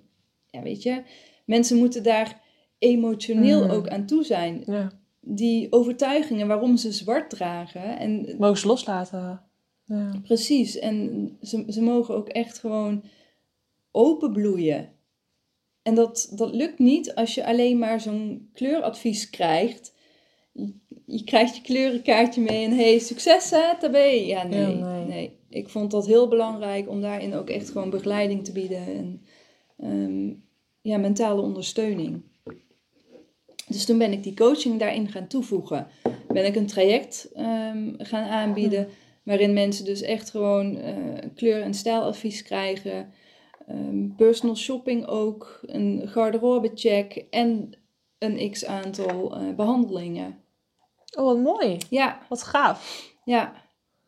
[0.50, 1.04] ja, weet je,
[1.46, 2.42] mensen moeten daar
[2.80, 3.72] emotioneel Mhm.
[3.72, 4.64] ook aan toe zijn.
[4.66, 4.92] Ja.
[5.22, 7.98] Die overtuigingen waarom ze zwart dragen.
[8.00, 9.42] En Mogen ze loslaten.
[9.86, 10.12] Ja.
[10.24, 13.04] precies, en ze, ze mogen ook echt gewoon
[13.92, 14.90] openbloeien.
[15.82, 19.94] En dat, dat lukt niet als je alleen maar zo'n kleuradvies krijgt.
[20.52, 20.74] Je,
[21.06, 24.04] je krijgt je kleurenkaartje mee en hey, succes hè, tabé.
[24.04, 25.06] Ja, nee, Ja, nee.
[25.06, 25.39] nee.
[25.50, 29.22] Ik vond dat heel belangrijk om daarin ook echt gewoon begeleiding te bieden en
[29.78, 30.34] ehm,
[30.82, 32.22] ja, mentale ondersteuning.
[33.68, 35.88] Dus toen ben ik die coaching daarin gaan toevoegen.
[36.28, 38.88] Ben ik een traject ehm, gaan aanbieden
[39.24, 40.96] waarin mensen dus echt gewoon eh,
[41.36, 43.12] kleur- en stijladvies krijgen.
[43.68, 47.74] Ehm, personal shopping ook, een garderobecheck en
[48.18, 50.38] een x aantal eh, behandelingen.
[51.18, 51.78] Oh, wat mooi.
[51.90, 53.12] Ja, Wat gaaf.
[53.26, 53.54] ja.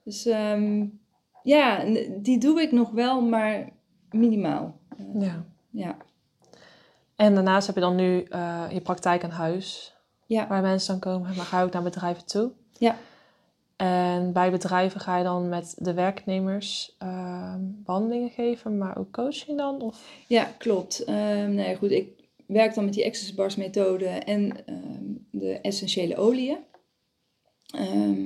[0.04, 0.26] Dus
[1.44, 1.84] ja,
[2.18, 3.70] die doe ik nog wel, maar
[4.12, 4.80] minimaal.
[4.98, 5.46] Eh, Ja.
[5.70, 5.98] ja.
[7.16, 9.96] En daarnaast heb je dan nu eh, je praktijk aan huis.
[10.26, 10.48] Ja.
[10.48, 11.36] Waar mensen dan komen.
[11.36, 12.52] Maar ga je ook naar bedrijven toe.
[12.78, 12.96] Ja.
[13.76, 18.78] En bij bedrijven ga je dan met de werknemers ehm, behandelingen geven.
[18.78, 19.82] Maar ook coaching dan?
[19.82, 20.12] Of?
[20.28, 21.04] Ja, klopt.
[21.04, 22.10] Ehm nou ja, goed, ik
[22.46, 26.58] werk dan met die Access Bars methode en ehm, de essentiële oliën.
[27.76, 28.26] Ehm,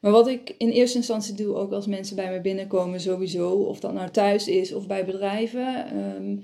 [0.00, 3.80] maar wat ik in eerste instantie doe, ook als mensen bij me binnenkomen sowieso, of
[3.80, 6.38] dat nou thuis is of bij bedrijven, ehm,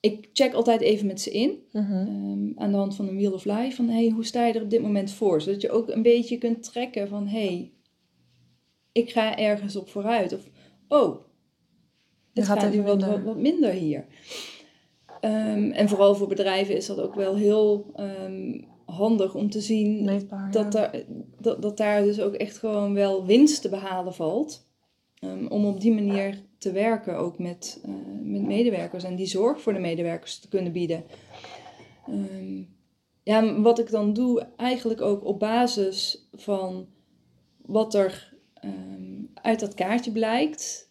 [0.00, 1.62] ik check altijd even met ze in.
[1.72, 1.92] Mhm.
[1.92, 3.76] Ehm, aan de hand van een Wheel of Life.
[3.76, 5.40] Van hey, hoe sta je er op dit moment voor?
[5.40, 7.72] Zodat je ook een beetje kunt trekken van hey,
[8.92, 10.32] ik ga ergens op vooruit.
[10.32, 10.50] Of
[10.88, 11.18] oh,
[12.34, 14.06] het gaat gaat, nu wat, wat, wat minder hier.
[15.20, 17.92] Ehm, en vooral voor bedrijven is dat ook wel heel
[18.86, 20.70] handig om te zien dat, ja.
[20.70, 21.02] daar,
[21.40, 24.66] dat, dat daar dus ook echt gewoon wel winst te behalen valt.
[25.18, 27.90] Ehm, om op die manier te werken, ook met, eh,
[28.22, 31.04] met medewerkers en die zorg voor de medewerkers te kunnen bieden.
[32.06, 32.62] Ehm,
[33.22, 36.86] ja, wat ik dan doe, eigenlijk ook op basis van
[37.62, 40.90] wat er ehm, uit dat kaartje blijkt,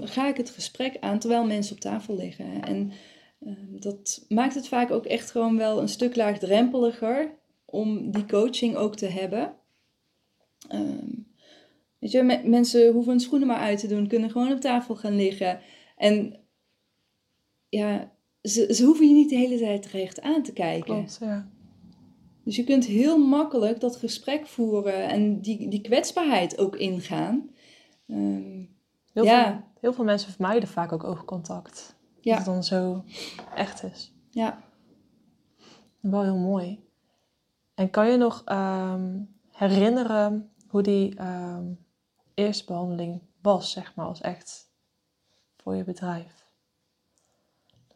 [0.00, 2.62] ga ik het gesprek aan terwijl mensen op tafel liggen.
[2.62, 2.92] En
[3.80, 8.96] dat maakt het vaak ook echt gewoon wel een stuk laagdrempeliger om die coaching ook
[8.96, 9.54] te hebben.
[10.68, 11.08] Ehm,
[11.98, 14.96] weet je, me- mensen hoeven hun schoenen maar uit te doen, kunnen gewoon op tafel
[14.96, 15.60] gaan liggen.
[15.96, 16.36] En
[17.68, 20.84] ja, ze, ze hoeven je niet de hele tijd recht aan te kijken.
[20.94, 21.48] Klopt, ja.
[22.44, 27.50] Dus je kunt heel makkelijk dat gesprek voeren en die, die kwetsbaarheid ook ingaan.
[28.06, 28.64] Ehm,
[29.12, 29.44] Heel, Ja.
[29.52, 31.96] veel, heel veel mensen vermijden vaak ook oogcontact.
[32.28, 32.36] Ja.
[32.36, 33.04] Dat het dan zo
[33.54, 34.12] echt is.
[34.30, 34.58] ja.
[36.00, 36.86] Wel heel mooi.
[37.74, 41.64] En kan je nog ehm, herinneren hoe die ehm,
[42.34, 44.70] eerste behandeling was, zeg maar, als echt
[45.56, 46.44] voor je bedrijf?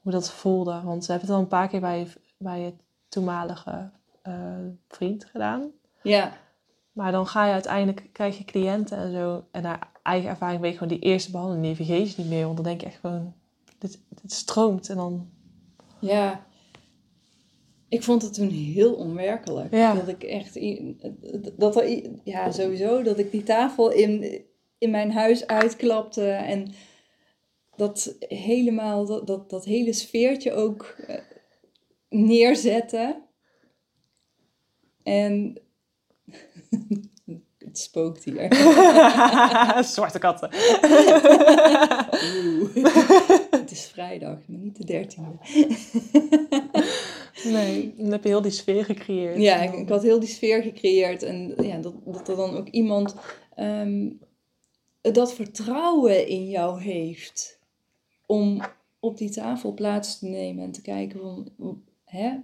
[0.01, 0.81] Hoe dat voelde?
[0.83, 2.75] Want ze hebben het al een paar keer bij, bij je
[3.09, 3.91] toenmalige
[4.23, 4.57] eh,
[4.89, 5.71] vriend gedaan.
[6.03, 6.33] Ja.
[6.93, 9.45] Maar dan ga je uiteindelijk, krijg je cliënten en zo.
[9.51, 12.45] En naar eigen ervaring weet je gewoon die eerste behandeling, die vergeet je niet meer.
[12.45, 13.35] Want dan denk je echt gewoon,
[13.83, 14.89] dit, dit stroomt.
[14.89, 15.31] En dan...
[16.01, 16.47] Ja.
[17.89, 19.75] Ik vond het toen heel onwerkelijk.
[19.75, 19.95] Ja.
[19.95, 20.59] Dat ik echt,
[21.57, 24.43] dat er, ja sowieso, dat ik die tafel in,
[24.79, 26.31] in mijn huis uitklapte.
[26.31, 26.73] En
[27.77, 31.19] dat helemaal, dat, dat, dat hele sfeertje ook eh,
[32.09, 33.23] neerzette.
[35.03, 35.61] En
[37.59, 38.55] het spookt hier.
[39.85, 40.51] Zwarte katten.
[42.37, 43.42] Oeh.
[43.73, 45.39] Is vrijdag, maar niet de dertiende.
[47.45, 49.39] Nee, dan heb je heel die sfeer gecreëerd.
[49.39, 51.23] Ja, ik, ik had heel die sfeer gecreëerd.
[51.23, 53.15] En ja, dat, dat er dan ook iemand
[53.55, 54.11] ehm,
[55.01, 57.61] dat vertrouwen in jou heeft.
[58.27, 58.63] Om
[59.01, 61.53] op die tafel plaats te nemen en te kijken van,
[62.05, 62.39] hè,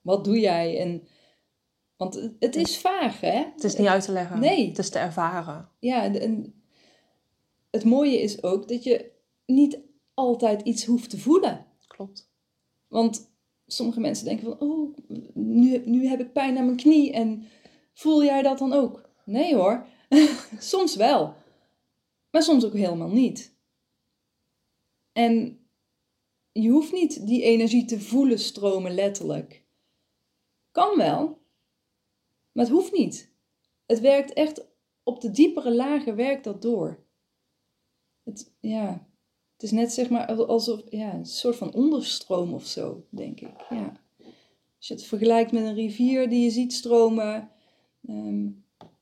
[0.00, 0.78] wat doe jij?
[0.78, 1.02] En,
[1.96, 3.44] want het, is vaag, hè?
[3.54, 4.40] Het is niet uit te leggen.
[4.40, 4.68] Nee.
[4.68, 5.68] Het is te ervaren.
[5.78, 6.54] Ja, en
[7.70, 9.10] het mooie is ook dat je
[9.46, 9.78] niet
[10.22, 11.66] altijd iets hoeft te voelen.
[11.86, 12.30] Klopt.
[12.88, 13.32] Want
[13.66, 14.96] sommige mensen denken van, oh,
[15.34, 17.44] nu, nu heb ik pijn aan mijn knie en
[17.92, 19.10] voel jij dat dan ook?
[19.24, 19.86] Nee hoor,
[20.58, 21.34] soms wel,
[22.30, 23.56] maar soms ook helemaal niet.
[25.12, 25.60] En
[26.52, 29.64] je hoeft niet die energie te voelen stromen letterlijk.
[30.70, 31.42] Kan wel,
[32.52, 33.32] maar het hoeft niet.
[33.86, 34.66] Het werkt echt
[35.02, 37.04] op de diepere lagen werkt dat door.
[38.22, 39.06] Het, ja,
[39.62, 43.66] het is net zeg maar alsof ja, een soort van onderstroom of zo, denk ik.
[43.70, 43.92] Ja.
[44.76, 47.50] Als je het vergelijkt met een rivier die je ziet stromen.
[48.08, 48.48] ehm,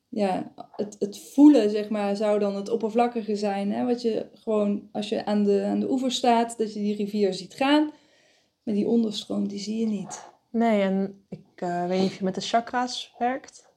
[0.09, 3.73] ja, het, het voelen, zeg maar, zou dan het oppervlakkige zijn.
[3.73, 3.85] Hè?
[3.85, 7.35] Wat je gewoon, als je aan de, aan de oever staat, dat je die rivier
[7.35, 7.93] ziet gaan.
[8.63, 10.31] Maar die onderstroom, die zie je niet.
[10.51, 13.70] Nee, en ik eh, weet niet of je met de chakra's werkt.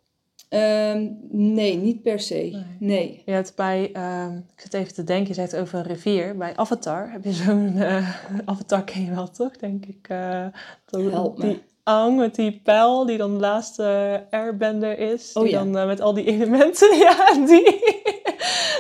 [0.53, 2.35] Ehm, nee, niet per se.
[2.35, 2.63] Nee.
[2.79, 3.21] Nee.
[3.25, 6.37] Je hebt bij, ehm, ik zit even te denken, je zegt over een rivier.
[6.37, 8.09] Bij Avatar heb je zo'n, eh,
[8.45, 10.07] Avatar ken je wel toch, denk ik.
[10.09, 10.45] eh,
[10.85, 11.45] dat- Help me.
[11.47, 15.33] Die Ang met die pijl, die dan de laatste airbender is.
[15.33, 15.63] Oh die ja.
[15.63, 17.79] dan eh, met al die elementen, ja, die.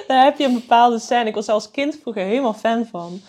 [0.07, 1.25] Daar heb je een bepaalde scène.
[1.29, 3.19] Ik was als kind vroeger helemaal fan van.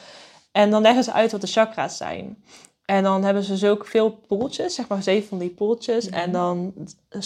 [0.53, 2.43] En dan leggen ze uit wat de chakra's zijn.
[2.85, 6.09] En dan hebben ze zulke veel poeltjes, zeg maar zeven van die poeltjes.
[6.09, 6.15] Mhm.
[6.19, 6.73] En dan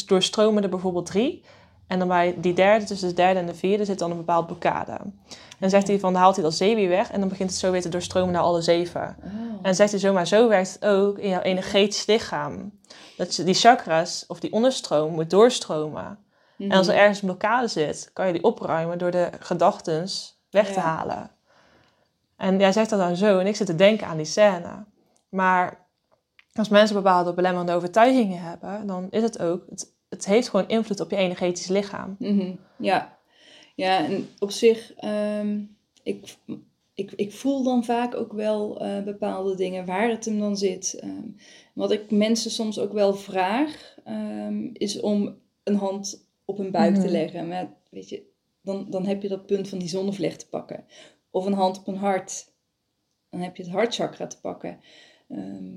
[0.06, 1.44] doorstromen er bijvoorbeeld drie.
[1.86, 4.46] En dan bij die derde, tussen de derde en de vierde, zit dan een bepaald
[4.46, 4.92] blokkade.
[4.92, 7.10] En dan zegt hij van, dan haalt hij dat zee weer weg.
[7.10, 9.16] En dan begint het zo weer te doorstromen naar alle zeven.
[9.24, 9.32] Oh.
[9.32, 12.78] En dan zegt hij zomaar, zo werkt het ook in jouw energetisch lichaam.
[13.16, 16.18] Dat die chakras, of die onderstroom, moet doorstromen.
[16.58, 17.02] En als er Mhm.
[17.02, 20.80] ergens een blokkade zit, kan je die opruimen door de gedachtens weg te Ja.
[20.80, 21.30] halen.
[22.36, 24.84] En jij zegt dat dan zo, en ik zit te denken aan die scène.
[25.28, 25.86] Maar
[26.52, 31.00] als mensen bepaalde belemmerende overtuigingen hebben, dan is het ook, het, het heeft gewoon invloed
[31.00, 32.16] op je energetisch lichaam.
[32.18, 33.18] Mhm, Ja.
[33.74, 35.60] ja, en op zich, ehm,
[36.02, 36.36] ik,
[36.94, 40.94] ik, ik voel dan vaak ook wel eh, bepaalde dingen waar het hem dan zit.
[41.00, 41.26] Ehm,
[41.74, 46.94] wat ik mensen soms ook wel vraag, ehm, is om een hand op hun buik
[46.94, 47.10] te Mhm.
[47.10, 47.48] leggen.
[47.48, 48.22] Maar weet je,
[48.62, 50.84] dan, dan heb je dat punt van die zonnevlecht te pakken.
[51.30, 52.52] Of een hand op een hart.
[53.30, 54.80] Dan heb je het hartchakra te pakken.
[55.28, 55.76] Ehm,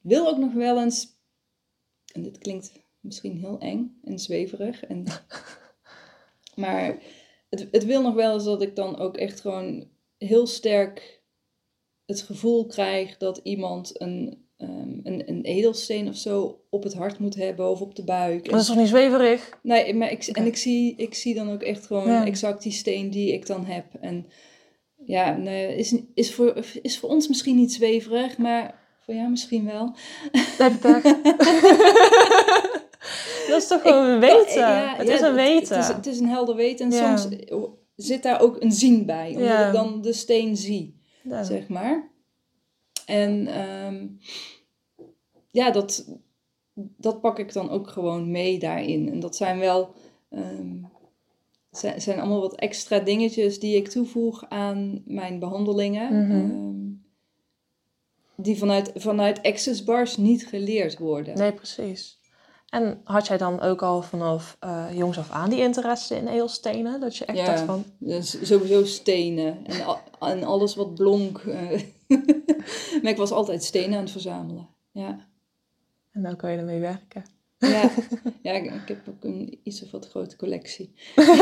[0.00, 1.08] wil ook nog wel eens,
[2.12, 4.84] en dit klinkt misschien heel eng en zweverig.
[4.84, 5.04] En,
[6.64, 6.98] maar
[7.50, 11.22] het, het wil nog wel eens dat ik dan ook echt gewoon heel sterk
[12.06, 17.18] het gevoel krijg dat iemand een, ehm, een, een edelsteen of zo op het hart
[17.18, 18.50] moet hebben of op de buik.
[18.50, 19.58] Dat is toch niet zweverig?
[19.62, 22.26] Nee, maar ik, en ik zie, ik zie dan ook echt gewoon Ja.
[22.26, 23.94] exact die steen die ik dan heb.
[24.00, 24.26] En
[25.06, 29.64] ja, nee, is, is, voor, is voor ons misschien niet zweverig, maar voor jou misschien
[29.64, 29.94] wel.
[33.48, 34.58] Dat is toch gewoon een weten?
[34.58, 35.76] Ja, het ja, is een weten.
[35.76, 37.16] Het is, het is een helder weten en Ja.
[37.16, 37.36] soms
[37.96, 41.00] zit daar ook een zien bij, omdat ik dan de steen zie,
[41.42, 42.10] zeg maar.
[43.06, 44.06] En ehm,
[45.50, 46.08] ja, dat,
[46.74, 49.08] dat pak ik dan ook gewoon mee daarin.
[49.10, 49.94] En dat zijn wel,
[50.30, 50.76] ehm,
[51.70, 56.10] zijn, zijn allemaal wat extra dingetjes die ik toevoeg aan mijn behandelingen.
[56.30, 56.73] Ehm,
[58.44, 61.38] die vanuit, vanuit access bars niet geleerd worden.
[61.38, 62.18] Nee, precies.
[62.68, 67.00] En had jij dan ook al vanaf eh, jongs af aan die interesse in edelstenen?
[67.00, 67.44] Dat je echt Ja.
[67.46, 71.38] dacht van, Dus sowieso stenen en, al- en alles wat blonk.
[71.38, 71.80] eh.
[73.02, 74.68] maar ik was altijd stenen aan het verzamelen.
[74.92, 75.18] Ja.
[76.12, 77.24] En dan kan je ermee werken.
[77.58, 77.90] Ja,
[78.42, 80.94] ja ik, ik heb ook een iets of wat grote collectie.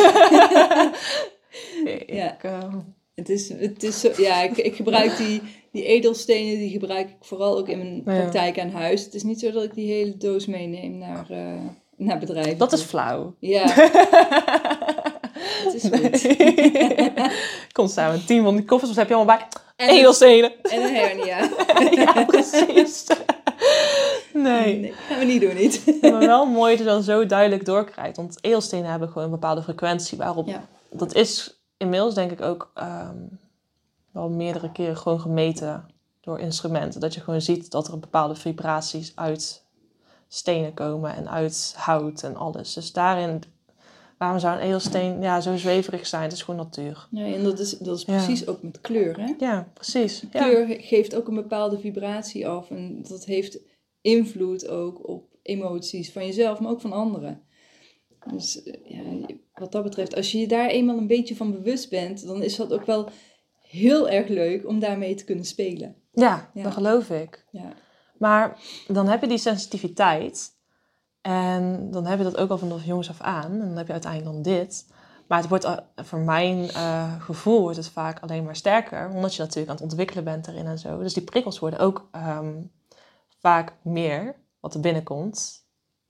[2.06, 2.32] Ja.
[2.34, 2.74] Ik, eh,
[3.14, 7.16] Het is, het is zo, ja, ik, ik gebruik die, die edelstenen, die gebruik ik
[7.20, 8.20] vooral ook in mijn Ja.
[8.22, 9.04] praktijk aan huis.
[9.04, 11.54] Het is niet zo dat ik die hele doos meeneem naar, eh,
[11.96, 12.58] naar bedrijven.
[12.58, 13.34] dat is flauw.
[13.38, 13.64] Ja,
[15.64, 16.22] het is goed.
[16.36, 17.12] Nee.
[17.72, 19.46] Komt samen tien van die koffers, wat heb je allemaal bij?
[19.76, 20.52] En, Edelstenen.
[20.62, 21.48] en een hernia.
[22.04, 23.06] ja, precies.
[24.32, 24.78] Nee.
[24.78, 25.98] Nee, gaan we niet doen, niet.
[26.00, 28.16] Maar wel mooi dat je dan zo duidelijk doorkrijgt.
[28.16, 30.46] Want edelstenen hebben gewoon een bepaalde frequentie waarop...
[30.48, 30.66] Ja.
[30.90, 33.18] Dat is inmiddels denk ik ook ehm,
[34.12, 35.86] wel meerdere keren gewoon gemeten
[36.20, 37.00] door instrumenten.
[37.00, 39.64] Dat je gewoon ziet dat er bepaalde vibraties uit
[40.28, 42.72] stenen komen en uit hout en alles.
[42.72, 43.42] Dus daarin,
[44.18, 46.22] waarom zou een edelsteen ja, zo zweverig zijn?
[46.22, 47.06] Het is gewoon natuur.
[47.10, 48.16] Nee, en dat is, dat is Ja.
[48.16, 49.34] precies ook met kleur, hè?
[49.38, 50.24] Ja, precies.
[50.32, 50.48] Ja.
[50.48, 52.70] Kleur geeft ook een bepaalde vibratie af.
[52.70, 53.58] En dat heeft
[54.00, 57.42] invloed ook op emoties van jezelf, maar ook van anderen.
[58.30, 61.90] Dus eh, ja, wat dat betreft, als je je daar eenmaal een beetje van bewust
[61.90, 63.08] bent, dan is dat ook wel
[63.60, 65.96] heel erg leuk om daarmee te kunnen spelen.
[66.12, 66.62] Ja, Ja.
[66.62, 67.44] dat geloof ik.
[67.50, 67.72] Ja,
[68.18, 68.58] Maar
[68.88, 70.50] dan heb je die sensitiviteit.
[71.20, 73.52] En dan heb je dat ook al vanaf jongs af aan.
[73.52, 74.86] En dan heb je uiteindelijk dan dit.
[75.28, 79.10] Maar het wordt, eh, voor mijn eh, gevoel wordt het vaak alleen maar sterker.
[79.10, 80.98] Omdat je natuurlijk aan het ontwikkelen bent erin en zo.
[80.98, 82.54] Dus die prikkels worden ook ehm,
[83.40, 85.61] vaak meer wat er binnenkomt.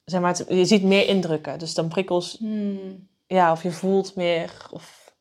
[0.05, 1.59] Zeg maar, het- je ziet meer indrukken.
[1.59, 3.09] Dus dan prikkels, Hmm.
[3.27, 4.67] ja, of je voelt meer.
[4.71, 5.15] Of,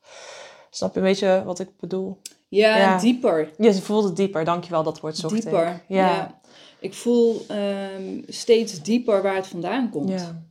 [0.70, 2.20] snap je een beetje wat ik bedoel?
[2.48, 2.98] ja, Ja.
[2.98, 3.52] dieper.
[3.58, 5.42] Je voelt het dieper, dankjewel, dat woord zocht ik.
[5.42, 5.84] Dieper.
[5.88, 6.40] Ja.
[6.80, 10.08] Ik voel ehm, steeds dieper waar het vandaan komt.
[10.08, 10.42] Ja.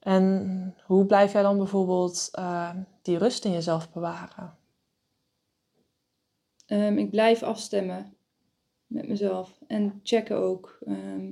[0.00, 2.70] En hoe blijf jij dan bijvoorbeeld eh,
[3.02, 4.56] die rust in jezelf bewaren?
[6.66, 8.16] Ehm, ik blijf afstemmen
[8.86, 10.78] met mezelf en checken ook.
[10.86, 11.30] ehm.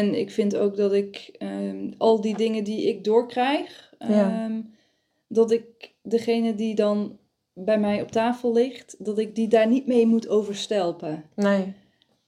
[0.00, 4.44] En ik vind ook dat ik ehm, al die dingen die ik doorkrijg, Ja.
[4.44, 4.60] ehm,
[5.28, 7.18] dat ik degene die dan
[7.52, 11.24] bij mij op tafel ligt, dat ik die daar niet mee moet overstelpen.
[11.34, 11.72] Nee.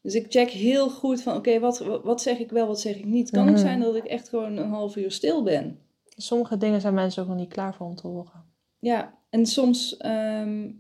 [0.01, 3.05] Dus ik check heel goed van, oké, wat, wat zeg ik wel, wat zeg ik
[3.05, 3.27] niet.
[3.27, 3.63] Het kan ook Mhm.
[3.65, 5.79] zijn dat ik echt gewoon een half uur stil ben.
[6.17, 8.45] Sommige dingen zijn mensen ook nog niet klaar voor om te horen.
[8.79, 9.97] Ja, en soms.
[9.97, 10.71] ehm,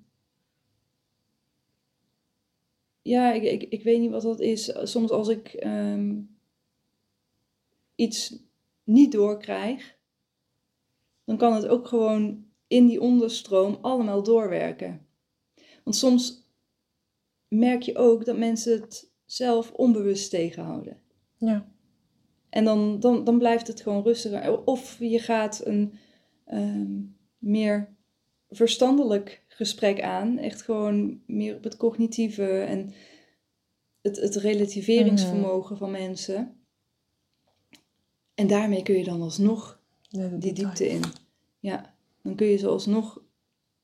[3.02, 4.72] ja, ik, ik, ik weet niet wat dat is.
[4.82, 5.64] Soms als ik
[8.02, 8.36] iets
[8.84, 9.96] niet doorkrijg,
[11.24, 15.06] dan kan het ook gewoon in die onderstroom allemaal doorwerken.
[15.84, 16.50] Want soms
[17.48, 21.00] merk je ook dat mensen het zelf onbewust tegenhouden.
[21.36, 21.72] Ja.
[22.48, 24.64] En dan, dan, dan blijft het gewoon rustiger.
[24.64, 25.92] Of je gaat een
[26.44, 27.00] ehm,
[27.38, 27.96] meer
[28.48, 30.38] verstandelijk gesprek aan.
[30.38, 32.92] Echt gewoon meer op het cognitieve en
[34.00, 36.61] het, het relativeringsvermogen van mensen.
[38.34, 39.80] En daarmee kun je dan alsnog
[40.38, 41.02] die diepte in.
[41.58, 43.20] Ja, dan kun je ze alsnog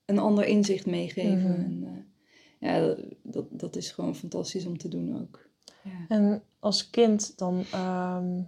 [0.05, 1.51] een ander inzicht meegeven.
[1.51, 1.61] Mhm.
[1.61, 5.49] En, eh, ja, dat, dat, dat is gewoon fantastisch om te doen ook.
[5.83, 6.07] Ja.
[6.09, 8.41] En als kind dan ehm,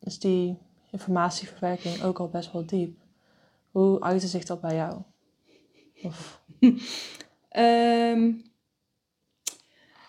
[0.00, 0.56] is die
[0.90, 2.98] informatieverwerking ook al best wel diep.
[3.70, 5.02] Hoe uitte zich dat bij jou?
[6.02, 6.42] Of,
[7.48, 8.20] Ehm,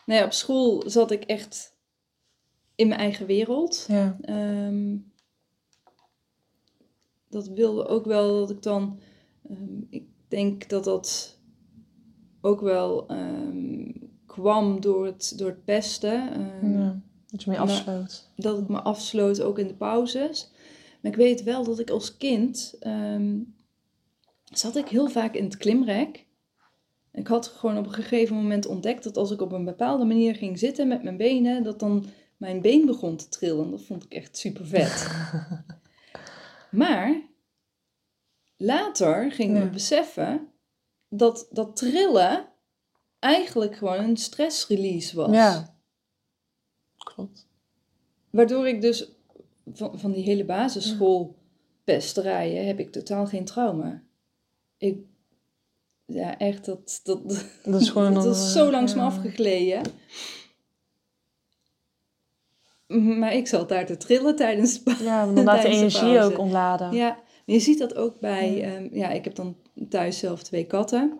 [0.05, 1.75] nou ja, op school zat ik echt
[2.75, 3.85] in mijn eigen wereld.
[3.87, 4.17] ja.
[4.21, 4.97] Ehm,
[7.33, 8.99] dat wilde ook wel dat ik dan.
[9.49, 11.37] ehm, ik denk dat dat
[12.41, 13.91] ook wel ehm,
[14.25, 16.33] kwam door het, door het pesten.
[16.33, 17.01] Ehm, ja.
[17.27, 18.29] Dat je maar- afsloot.
[18.35, 20.51] dat ik me afsloot ook in de pauzes.
[21.01, 22.77] Maar ik weet wel dat ik als kind
[24.43, 26.25] zat ik heel vaak in het klimrek.
[27.11, 30.35] Ik had gewoon op een gegeven moment ontdekt dat als ik op een bepaalde manier
[30.35, 32.05] ging zitten met mijn benen, dat dan
[32.37, 33.71] mijn been begon te trillen.
[33.71, 35.07] Dat vond ik echt super vet.
[36.73, 37.21] maar
[38.57, 39.63] later ging ik Ja.
[39.63, 40.47] me beseffen
[41.09, 42.47] dat dat trillen
[43.19, 45.31] eigenlijk gewoon een stressrelease was.
[45.31, 45.75] Ja.
[46.97, 47.47] Klopt.
[48.29, 49.11] Waardoor ik dus
[49.73, 54.03] van, van die hele basisschoolpesterijen heb ik totaal geen trauma.
[54.77, 54.97] Ik,
[56.05, 59.05] ja, echt, dat, dat, Dat is gewoon dat is zo eh, langs me ja.
[59.05, 59.81] afgegleden.
[62.87, 66.91] Maar ik zat daar te trillen tijdens Ja, laat de energie ook ontladen.
[66.93, 68.55] Ja, je ziet dat ook bij...
[68.55, 68.63] Ja.
[68.63, 69.55] ehm, ja, ik heb dan
[69.89, 71.19] thuis zelf twee katten.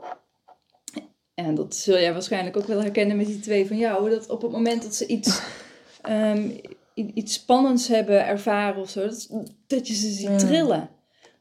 [1.34, 4.10] En dat zul jij waarschijnlijk ook wel herkennen met die twee van jou.
[4.10, 5.42] Dat op het moment dat ze iets,
[6.02, 6.50] ehm,
[6.94, 9.30] iets spannends hebben ervaren of zo, dat,
[9.68, 10.38] dat je ze ziet Ja.
[10.38, 10.90] trillen.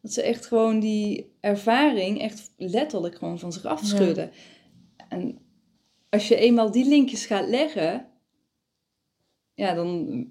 [0.03, 4.31] Dat ze echt gewoon die ervaring echt letterlijk gewoon van zich afschudden.
[5.09, 5.39] En
[6.11, 8.07] als je eenmaal die linkjes gaat leggen,
[9.55, 10.24] ja, dan,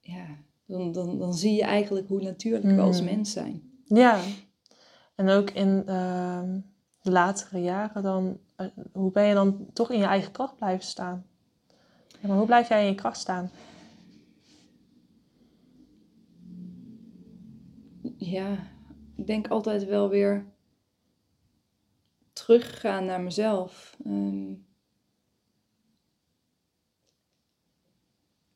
[0.00, 0.26] ja,
[0.66, 3.04] dan, dan, dan zie je eigenlijk hoe natuurlijk we als Mm.
[3.06, 3.62] mens zijn.
[3.84, 4.20] Ja.
[5.14, 6.60] En ook in ehm,
[7.02, 10.86] de latere jaren dan, eh, hoe ben je dan toch in je eigen kracht blijven
[10.86, 11.26] staan?
[12.20, 13.50] Ja, maar hoe blijf jij in je kracht staan?
[18.16, 18.58] Ja,
[19.16, 20.46] ik denk altijd wel weer
[22.32, 23.96] teruggaan naar mezelf.
[24.04, 24.54] Ehm,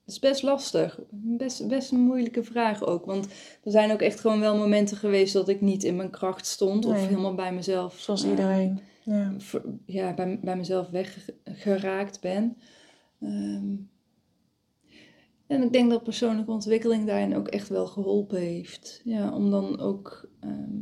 [0.09, 1.01] het is best lastig.
[1.11, 3.05] Best, best een moeilijke vraag ook.
[3.05, 3.27] Want
[3.65, 6.85] er zijn ook echt gewoon wel momenten geweest dat ik niet in mijn kracht stond.
[6.85, 7.99] Of helemaal bij mezelf.
[7.99, 8.81] Zoals eh, iedereen.
[9.05, 9.37] Ja.
[9.87, 10.89] ja, bij, bij mezelf
[11.45, 12.57] weggeraakt ben.
[13.21, 13.77] Ehm,
[15.47, 19.01] en ik denk dat persoonlijke ontwikkeling daarin ook echt wel geholpen heeft.
[19.05, 20.81] Ja, om dan ook ehm,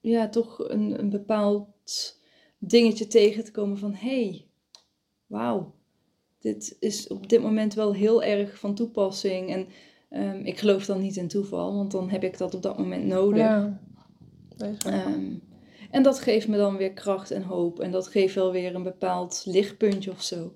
[0.00, 2.20] ja, toch een, een bepaald
[2.58, 3.94] dingetje tegen te komen van...
[3.94, 4.48] hé, hey,
[5.26, 5.74] wauw,
[6.44, 9.50] dit is op dit moment wel heel erg van toepassing.
[9.50, 9.66] En
[10.08, 13.04] ehm, ik geloof dan niet in toeval, want dan heb ik dat op dat moment
[13.04, 13.38] nodig.
[13.38, 13.80] Ja.
[14.86, 15.32] Ehm,
[15.90, 17.80] en dat geeft me dan weer kracht en hoop.
[17.80, 20.52] En dat geeft wel weer een bepaald lichtpuntje of zo.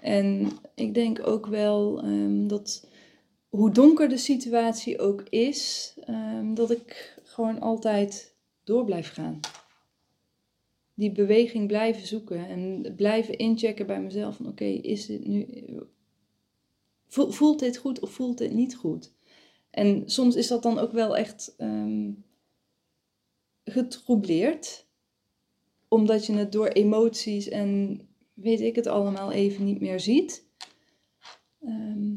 [0.00, 2.88] En ik denk ook wel ehm, dat
[3.48, 5.94] hoe donker de situatie ook is,
[6.54, 9.40] dat ik gewoon altijd door blijf gaan.
[10.94, 14.36] Die beweging blijven zoeken en blijven inchecken bij mezelf.
[14.36, 15.46] Van oké, is dit nu.
[17.06, 19.14] voel- Voelt dit goed of voelt dit niet goed?
[19.70, 22.12] En soms is dat dan ook wel echt ehm,
[23.64, 24.86] getroubleerd.
[25.88, 28.00] Omdat je het door emoties en
[28.34, 30.46] weet ik het allemaal even niet meer ziet.
[31.60, 32.12] Ehm,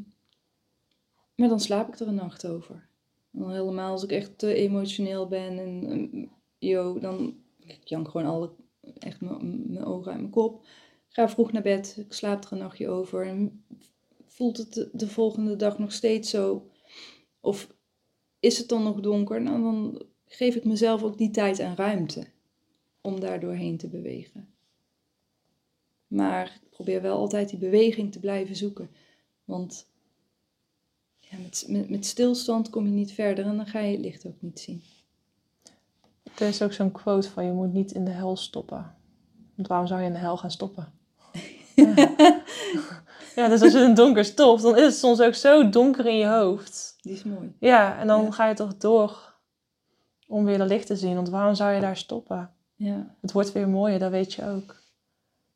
[1.35, 2.89] maar dan slaap ik er een nacht over.
[3.31, 6.25] Dan helemaal als ik echt te emotioneel ben en ehm,
[6.57, 8.51] yo, dan ik jank gewoon alle,
[8.97, 10.65] echt mijn ogen uit mijn kop.
[11.07, 13.27] Ga vroeg naar bed, ik slaap er een nachtje over.
[13.27, 13.65] En
[14.25, 16.69] voelt het de, de volgende dag nog steeds zo?
[17.39, 17.67] Of
[18.39, 19.41] is het dan nog donker?
[19.41, 22.27] Nou, dan geef ik mezelf ook die tijd en ruimte
[23.01, 24.53] om daar doorheen te bewegen.
[26.07, 28.89] Maar ik probeer wel altijd die beweging te blijven zoeken.
[29.45, 29.87] Want
[31.19, 34.27] ja, met, met, met stilstand kom je niet verder en dan ga je het licht
[34.27, 34.83] ook niet zien.
[36.39, 38.95] Er is ook zo'n quote van je moet niet in de hel stoppen.
[39.55, 40.93] Want waarom zou je in de hel gaan stoppen?
[41.75, 41.93] Ja.
[43.35, 46.05] ja, dus als je in het donker stopt, dan is het soms ook zo donker
[46.05, 46.95] in je hoofd.
[47.01, 47.55] Die is mooi.
[47.59, 48.31] Ja, en dan Ja.
[48.31, 49.33] ga je toch door
[50.27, 51.15] om weer de licht te zien.
[51.15, 52.51] Want waarom zou je daar stoppen?
[52.75, 53.15] Ja.
[53.21, 54.83] Het wordt weer mooier, dat weet je ook.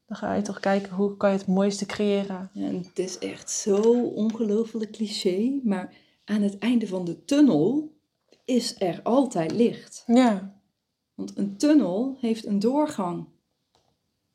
[0.07, 2.49] Dan ga je toch kijken hoe kan je het mooiste creëren.
[2.53, 3.81] Ja, en het is echt zo
[4.15, 5.93] ongelooflijk cliché, maar
[6.25, 7.91] aan het einde van de tunnel
[8.45, 10.03] is er altijd licht.
[10.07, 10.53] Ja,
[11.19, 13.25] Want een tunnel heeft een doorgang.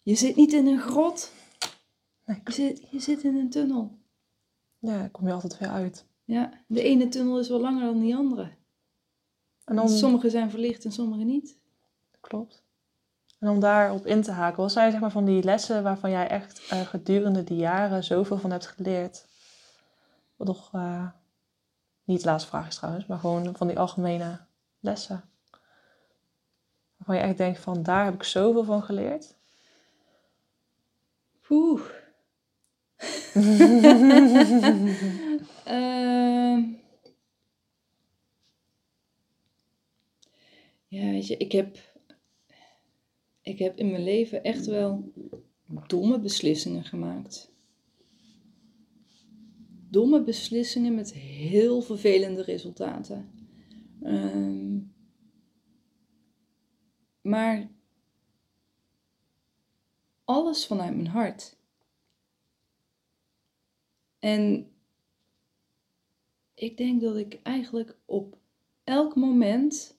[0.03, 1.33] Je zit niet in een grot,
[2.25, 3.99] nee, je zit, je zit in een tunnel.
[4.79, 6.07] ja, daar kom je altijd weer uit.
[6.25, 8.51] Ja, de ene tunnel is wel langer dan die andere.
[9.65, 11.59] En dan, Sommige zijn verlicht en sommige niet.
[12.21, 12.63] Klopt.
[13.39, 16.29] En om daarop in te haken, wat zijn zeg maar van die lessen waarvan jij
[16.29, 19.27] echt eh, gedurende die jaren zoveel van hebt geleerd?
[20.37, 21.09] Wat nog, eh,
[22.05, 24.41] niet de laatste vraag is trouwens, maar gewoon van die algemene
[24.81, 25.25] lessen.
[27.05, 29.37] Waarvan je echt denkt van, daar heb ik zoveel van geleerd.
[31.49, 31.83] Oeh.
[35.65, 36.63] Ehm.
[40.89, 41.79] ja, weet je, ik heb,
[43.43, 45.13] ik heb in mijn leven echt wel
[45.87, 47.53] domme beslissingen gemaakt.
[49.91, 53.31] Domme beslissingen met heel vervelende resultaten.
[54.03, 54.79] Ehm,
[57.25, 57.71] maar
[60.25, 61.57] alles vanuit mijn hart.
[64.19, 64.73] En
[66.55, 68.39] ik denk dat ik eigenlijk op
[68.85, 69.99] elk moment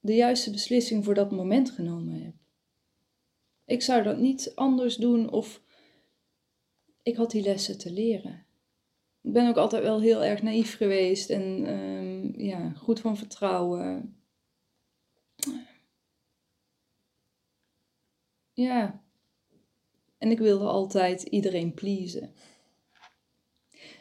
[0.00, 2.34] de juiste beslissing voor dat moment genomen heb.
[3.64, 5.62] Ik zou dat niet anders doen of
[7.02, 8.46] ik had die lessen te leren.
[9.20, 14.18] Ik ben ook altijd wel heel erg naïef geweest en ehm, ja, goed van vertrouwen.
[18.54, 19.02] Ja.
[20.18, 22.32] En ik wilde altijd iedereen pleasen.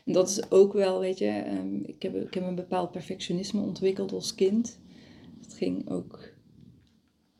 [0.05, 3.61] En dat is ook wel, weet je, ehm, ik, heb, ik heb een bepaald perfectionisme
[3.61, 4.79] ontwikkeld als kind.
[5.41, 6.33] Dat ging ook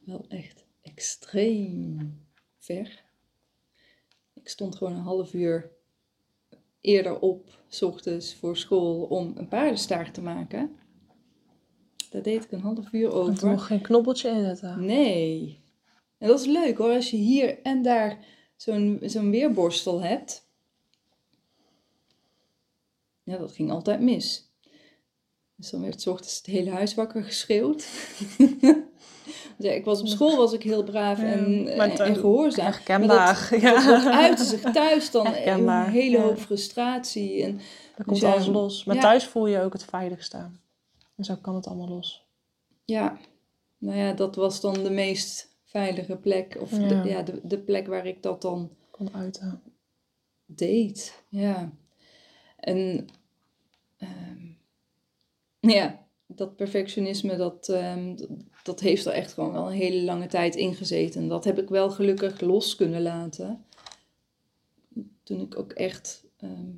[0.06, 2.20] wel echt extreem
[2.58, 3.04] ver.
[4.34, 5.72] Ik stond gewoon een half uur
[6.82, 10.76] eerder op, s ochtends voor school, om een paardenstaart te maken.
[12.10, 13.48] Daar deed ik een half uur over.
[13.48, 14.86] mocht geen knobbeltje inzetten.
[14.86, 15.63] Nee.
[16.24, 18.18] En dat is leuk hoor, als je hier en daar
[18.56, 20.48] zo'n zo'n weerborstel hebt.
[23.24, 24.52] Ja, dat ging altijd mis.
[25.56, 27.88] Dus dan werd 's ochtends het hele huis wakker geschreeuwd.
[29.58, 32.66] ja, ik was op school was ik heel braaf en, Ja, maar en, gehoorzaam.
[32.66, 33.48] Herkenbaar.
[33.62, 36.24] Dat, uitte zich thuis dan Herkenbaar, een hele ja.
[36.24, 37.44] hoop frustratie.
[37.44, 37.52] En
[37.96, 38.84] Dan komt Dus ja, alles los.
[38.84, 40.38] Maar thuis voel je ook het veiligste.
[41.16, 42.26] En zo kan het allemaal los.
[42.86, 43.18] ja,
[43.78, 46.58] nou ja, dat was dan de meest veilige plek.
[46.60, 46.88] Of Ja.
[46.88, 49.62] De, ja, de, de plek waar ik dat dan Kon uiten.
[50.46, 51.24] deed.
[51.30, 51.72] Ja.
[52.60, 53.08] En
[53.98, 54.46] ehm,
[55.60, 58.30] ja, dat perfectionisme, dat, ehm, dat,
[58.64, 61.28] dat heeft er echt gewoon wel een hele lange tijd in gezeten.
[61.28, 63.66] Dat heb ik wel gelukkig los kunnen laten.
[65.24, 66.70] Toen ik ook echt ehm,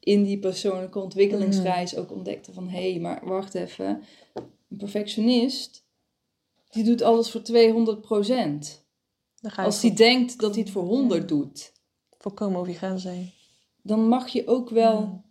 [0.00, 2.68] in die persoonlijke ontwikkelingsreis ook ontdekte van...
[2.68, 4.02] hé, hey, maar wacht even.
[4.68, 5.83] Een perfectionist,
[6.74, 8.82] die doet alles voor 200 procent.
[9.56, 11.72] Als hij denkt dat hij het voor 100 doet...
[12.18, 13.30] voorkomen over je grenzen heen.
[13.82, 15.22] dan mag je ook wel Ja.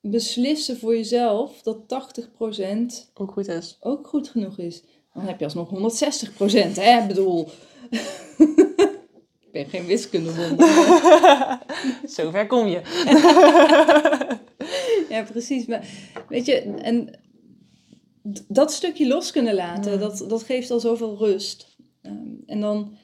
[0.00, 3.76] beslissen voor jezelf dat 80% Ook goed is.
[3.80, 4.82] ook goed genoeg is.
[5.14, 7.00] Dan heb je alsnog 160%, hè?
[7.02, 7.48] Ik bedoel,
[9.40, 10.68] ik ben geen wiskundewonder.
[12.04, 12.80] Zover kom je.
[15.14, 15.66] ja, precies.
[15.66, 15.86] Maar
[16.28, 17.20] weet je, en
[18.48, 19.98] dat stukje los kunnen laten, Ja.
[19.98, 21.76] dat, dat geeft al zoveel rust.
[22.02, 22.96] Ehm, en dan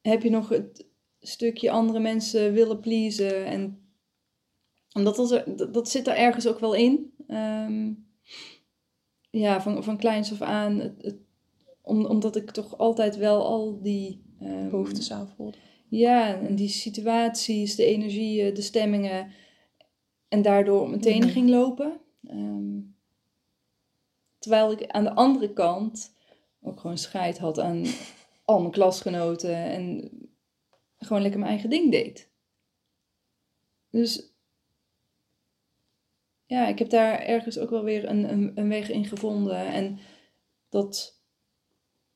[0.00, 0.86] heb je nog het
[1.20, 3.44] stukje andere mensen willen pleasen.
[3.44, 3.78] En
[4.92, 7.12] omdat dat, er, dat, dat zit er ergens ook wel in.
[7.26, 7.92] Ehm,
[9.30, 10.78] ja, van, van kleins af aan.
[10.78, 11.18] Het, het-
[11.82, 14.22] om, omdat ik toch altijd wel al die...
[14.40, 15.56] ehm, Behoeftes aanvoelde.
[15.88, 19.30] ja, en die situaties, de energieën, de stemmingen.
[20.28, 21.22] En daardoor Mhm.
[21.28, 22.00] ging lopen.
[22.26, 22.78] Ehm,
[24.40, 26.14] terwijl ik aan de andere kant
[26.62, 27.84] ook gewoon scheid had aan
[28.44, 29.54] al mijn klasgenoten.
[29.54, 30.10] En
[30.98, 32.30] gewoon lekker mijn eigen ding deed.
[33.90, 34.32] Dus
[36.46, 39.66] ja, ik heb daar ergens ook wel weer een, een, weg in gevonden.
[39.66, 39.98] En
[40.68, 41.20] dat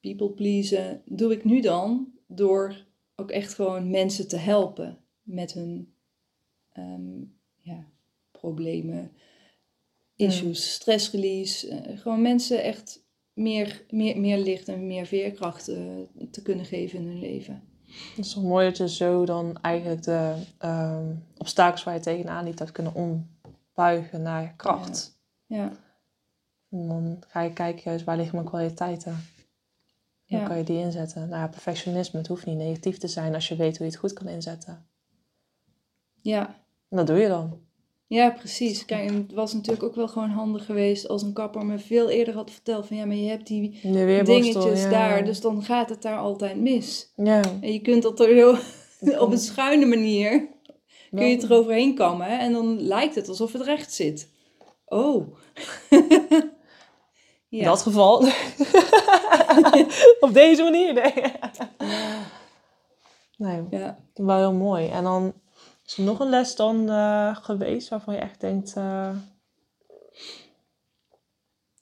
[0.01, 5.95] people pleasen doe ik nu dan door ook echt gewoon mensen te helpen met hun
[6.72, 7.22] ehm,
[7.61, 7.87] ja,
[8.31, 9.12] problemen,
[10.27, 11.68] issues, stressrelease.
[11.68, 13.03] eh, gewoon mensen echt
[13.33, 15.77] meer, meer, meer licht en meer veerkracht eh,
[16.31, 17.62] te kunnen geven in hun leven.
[18.16, 22.45] Het is toch mooi dat je zo dan eigenlijk de ehm, obstakels waar je tegenaan
[22.45, 25.18] liep, hebt kunnen ombuigen naar kracht.
[25.47, 25.72] Ja,
[26.70, 29.27] En dan ga je kijken juist waar liggen mijn kwaliteiten.
[30.27, 30.47] Dan Ja.
[30.47, 31.29] kan je die inzetten.
[31.29, 34.01] Nou ja, perfectionisme, het hoeft niet negatief te zijn als je weet hoe je het
[34.01, 34.87] goed kan inzetten.
[36.20, 36.62] ja.
[36.89, 37.64] En dat doe je dan.
[38.15, 38.85] Ja, precies.
[38.85, 42.35] Kijk, het was natuurlijk ook wel gewoon handig geweest als een kapper me veel eerder
[42.35, 43.79] had verteld van ja, maar je hebt die
[44.25, 44.91] dingetjes ja.
[44.91, 47.12] daar, dus dan gaat het daar altijd mis.
[47.17, 47.41] Ja.
[47.61, 48.35] En je kunt dat er
[49.01, 50.49] Dat op een schuine manier
[51.11, 54.29] kun je het eroverheen kammen hè, en dan lijkt het alsof het recht zit.
[54.87, 55.37] Oh.
[57.49, 57.59] ja.
[57.59, 58.17] In dat geval.
[60.21, 61.12] Op deze manier, nee.
[61.15, 61.51] Ja.
[63.37, 63.99] Nee, ja.
[64.15, 64.89] wel heel mooi.
[64.89, 65.33] En dan
[65.87, 68.76] is er nog een les dan eh, geweest waarvan je echt denkt...
[68.76, 69.16] eh,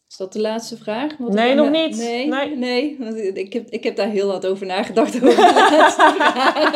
[0.08, 1.16] Is dat de laatste vraag?
[1.16, 1.96] Wat Nee, nog niet.
[1.96, 2.56] Nee, Nee.
[2.56, 2.96] nee.
[2.98, 5.36] want ik, heb, ik heb daar heel wat over nagedacht over de
[5.70, 6.70] laatste vraag.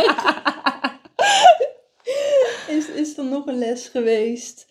[2.68, 4.66] is, is er nog een les geweest?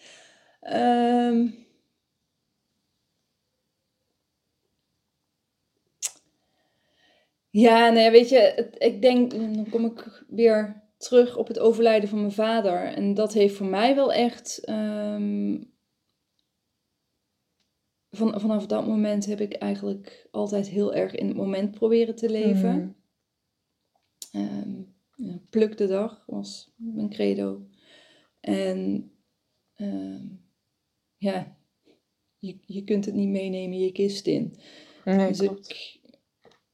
[0.61, 1.47] Ehm.
[7.49, 12.19] ja, nee, weet je, ik denk, dan kom ik weer terug op het overlijden van
[12.19, 12.85] mijn vader.
[12.85, 15.61] En dat heeft voor mij wel echt ehm,
[18.09, 22.29] van, vanaf dat moment heb ik eigenlijk altijd heel erg in het moment proberen te
[22.29, 22.75] leven.
[22.75, 22.89] mhm.
[24.31, 24.81] Ehm,
[25.15, 27.67] ja, pluk de dag was mijn credo.
[28.39, 29.11] En
[29.75, 30.25] ehm,
[31.17, 31.57] ja,
[32.37, 34.55] je, je kunt het niet meenemen je kist in.
[35.05, 35.69] Nee, dus klopt.
[35.69, 35.99] ik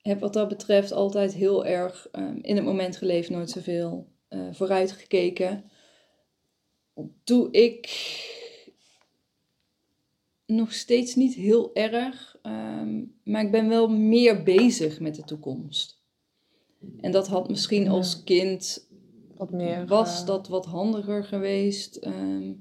[0.01, 2.07] heb wat dat betreft altijd heel erg
[2.41, 5.63] in het moment geleefd, nooit zoveel eh vooruit gekeken.
[7.23, 7.89] Doe ik
[10.45, 15.99] nog steeds niet heel erg, ehm, maar ik ben wel meer bezig met de toekomst.
[17.01, 17.89] En dat had misschien Ja.
[17.89, 18.87] als kind,
[19.35, 19.87] Wat meer...
[19.87, 22.53] was eh, dat wat handiger geweest ehm,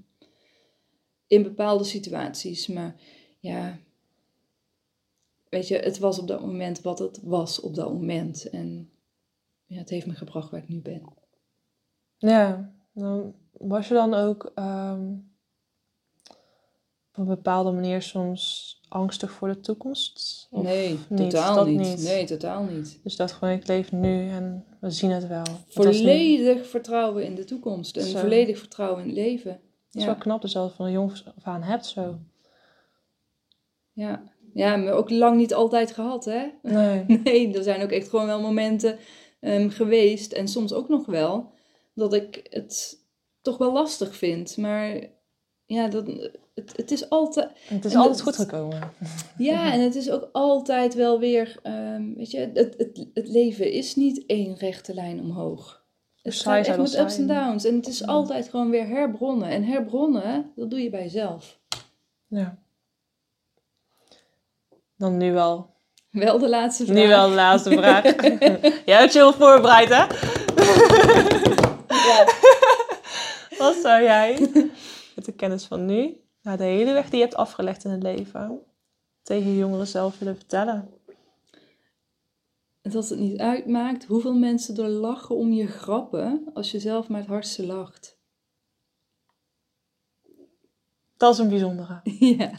[1.26, 2.66] in bepaalde situaties.
[2.66, 3.00] Maar
[3.40, 3.78] ja,
[5.48, 8.48] weet je, het was op dat moment wat het was op dat moment.
[8.50, 8.90] En
[9.66, 11.02] ja, het heeft me gebracht waar ik nu ben.
[12.20, 15.12] Ja, dan was je dan ook ehm,
[17.10, 20.46] op een bepaalde manier soms angstig voor de toekomst?
[20.50, 21.30] Nee, niet?
[21.30, 21.78] totaal Dat niet.
[21.78, 22.02] niet.
[22.02, 23.00] Nee, totaal niet.
[23.02, 25.44] Dus dat gewoon, ik leef nu en we zien het wel.
[25.68, 28.18] Volledig vertrouwen in de toekomst en Zo.
[28.18, 29.50] volledig vertrouwen in het leven.
[29.50, 32.18] Het is wel knap dat je dat van een jongs af aan hebt zo.
[33.92, 34.22] Ja.
[34.54, 36.46] ja, maar ook lang niet altijd gehad, hè?
[36.62, 37.04] Nee.
[37.24, 38.98] Nee, er zijn ook echt gewoon wel momenten
[39.40, 41.52] ehm, geweest, en soms ook nog wel,
[42.00, 42.98] dat ik het
[43.40, 44.56] toch wel lastig vind.
[44.56, 44.96] Maar
[45.66, 46.06] ja, dat,
[46.54, 47.50] het, het is altijd.
[47.64, 48.92] Het is altijd goed gekomen.
[49.38, 51.58] Ja, en het is ook altijd wel weer.
[51.62, 55.84] ehm, weet je, het, het, het leven is niet één rechte lijn omhoog.
[56.22, 57.64] Het gaat echt met ups en downs.
[57.64, 59.48] En het is altijd gewoon weer herbronnen.
[59.48, 61.60] En herbronnen, dat doe je bij jezelf.
[62.26, 62.58] Ja.
[64.96, 65.70] Dan nu wel.
[66.10, 66.96] Wel de laatste vraag.
[66.96, 68.02] Nu wel de laatste vraag.
[68.90, 70.06] Jij hebt je heel voorbereid, hè?
[73.60, 74.38] Wat zou jij
[75.16, 78.02] met de kennis van nu, na de hele weg die je hebt afgelegd in het
[78.02, 78.60] leven,
[79.22, 80.88] tegen je jongeren zelf willen vertellen?
[82.82, 87.20] Dat het niet uitmaakt hoeveel mensen er lachen om je grappen als je zelf maar
[87.20, 88.18] het hardste lacht.
[91.16, 92.00] Dat is een bijzondere.
[92.38, 92.50] Ja.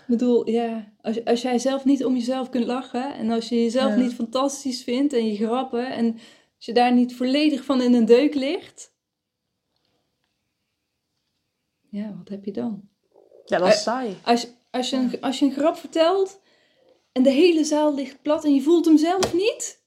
[0.00, 3.62] Ik bedoel, ja, als, als jij zelf niet om jezelf kunt lachen en als je
[3.62, 3.96] jezelf Ja.
[3.96, 6.18] niet fantastisch vindt en je grappen en
[6.60, 8.92] als je daar niet volledig van in een deuk ligt,
[11.90, 12.88] ja, wat heb je dan?
[13.44, 14.16] Ja, dat is Eh, saai.
[14.24, 16.40] Als, als, je een, als je een grap vertelt
[17.12, 19.78] en de hele zaal ligt plat en je voelt hem zelf niet,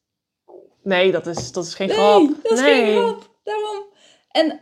[0.84, 2.44] Nee, dat is, dat is geen nee, grap.
[2.44, 2.84] dat is nee.
[2.86, 3.30] geen grap.
[3.44, 3.84] Daarom.
[4.32, 4.60] En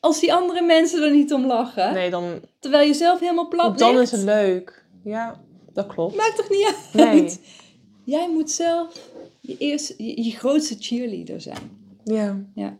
[0.00, 3.78] als die andere mensen er niet om lachen, Nee, dan, terwijl je zelf helemaal plat
[3.78, 4.84] dan ligt, is het leuk.
[5.04, 6.16] Ja, dat klopt.
[6.16, 6.92] maakt toch niet uit?
[6.92, 7.40] Nee.
[8.04, 8.98] Jij moet zelf
[9.46, 11.70] je, eerste, je, je grootste cheerleader zijn.
[12.04, 12.46] Ja.
[12.54, 12.78] Ja.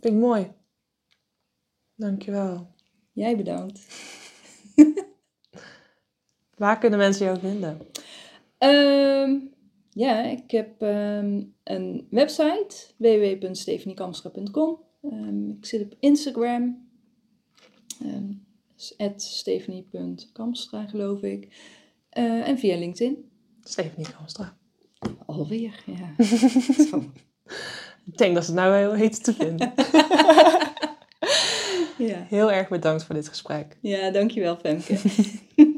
[0.00, 0.52] Vind ik mooi.
[1.94, 2.74] Dankjewel.
[3.12, 3.86] Jij bedankt.
[6.56, 7.78] Waar kunnen mensen jou vinden?
[8.58, 9.38] Ehm,
[9.90, 14.78] ja, ik heb ehm, een website, www.stefaniekamstra.com.
[15.02, 16.88] Ehm, ik zit op Instagram,
[19.16, 21.48] stephanie.kamstra geloof ik.
[22.08, 23.32] Eh, en via LinkedIn.
[23.64, 24.56] Stephanie Kamstra.
[25.26, 26.14] Alweer, ja.
[28.06, 29.72] Ik denk dat ze het nou heel heet te vinden.
[32.08, 32.26] ja.
[32.28, 33.76] Heel erg bedankt voor dit gesprek.
[33.80, 34.98] ja, dankjewel Femke.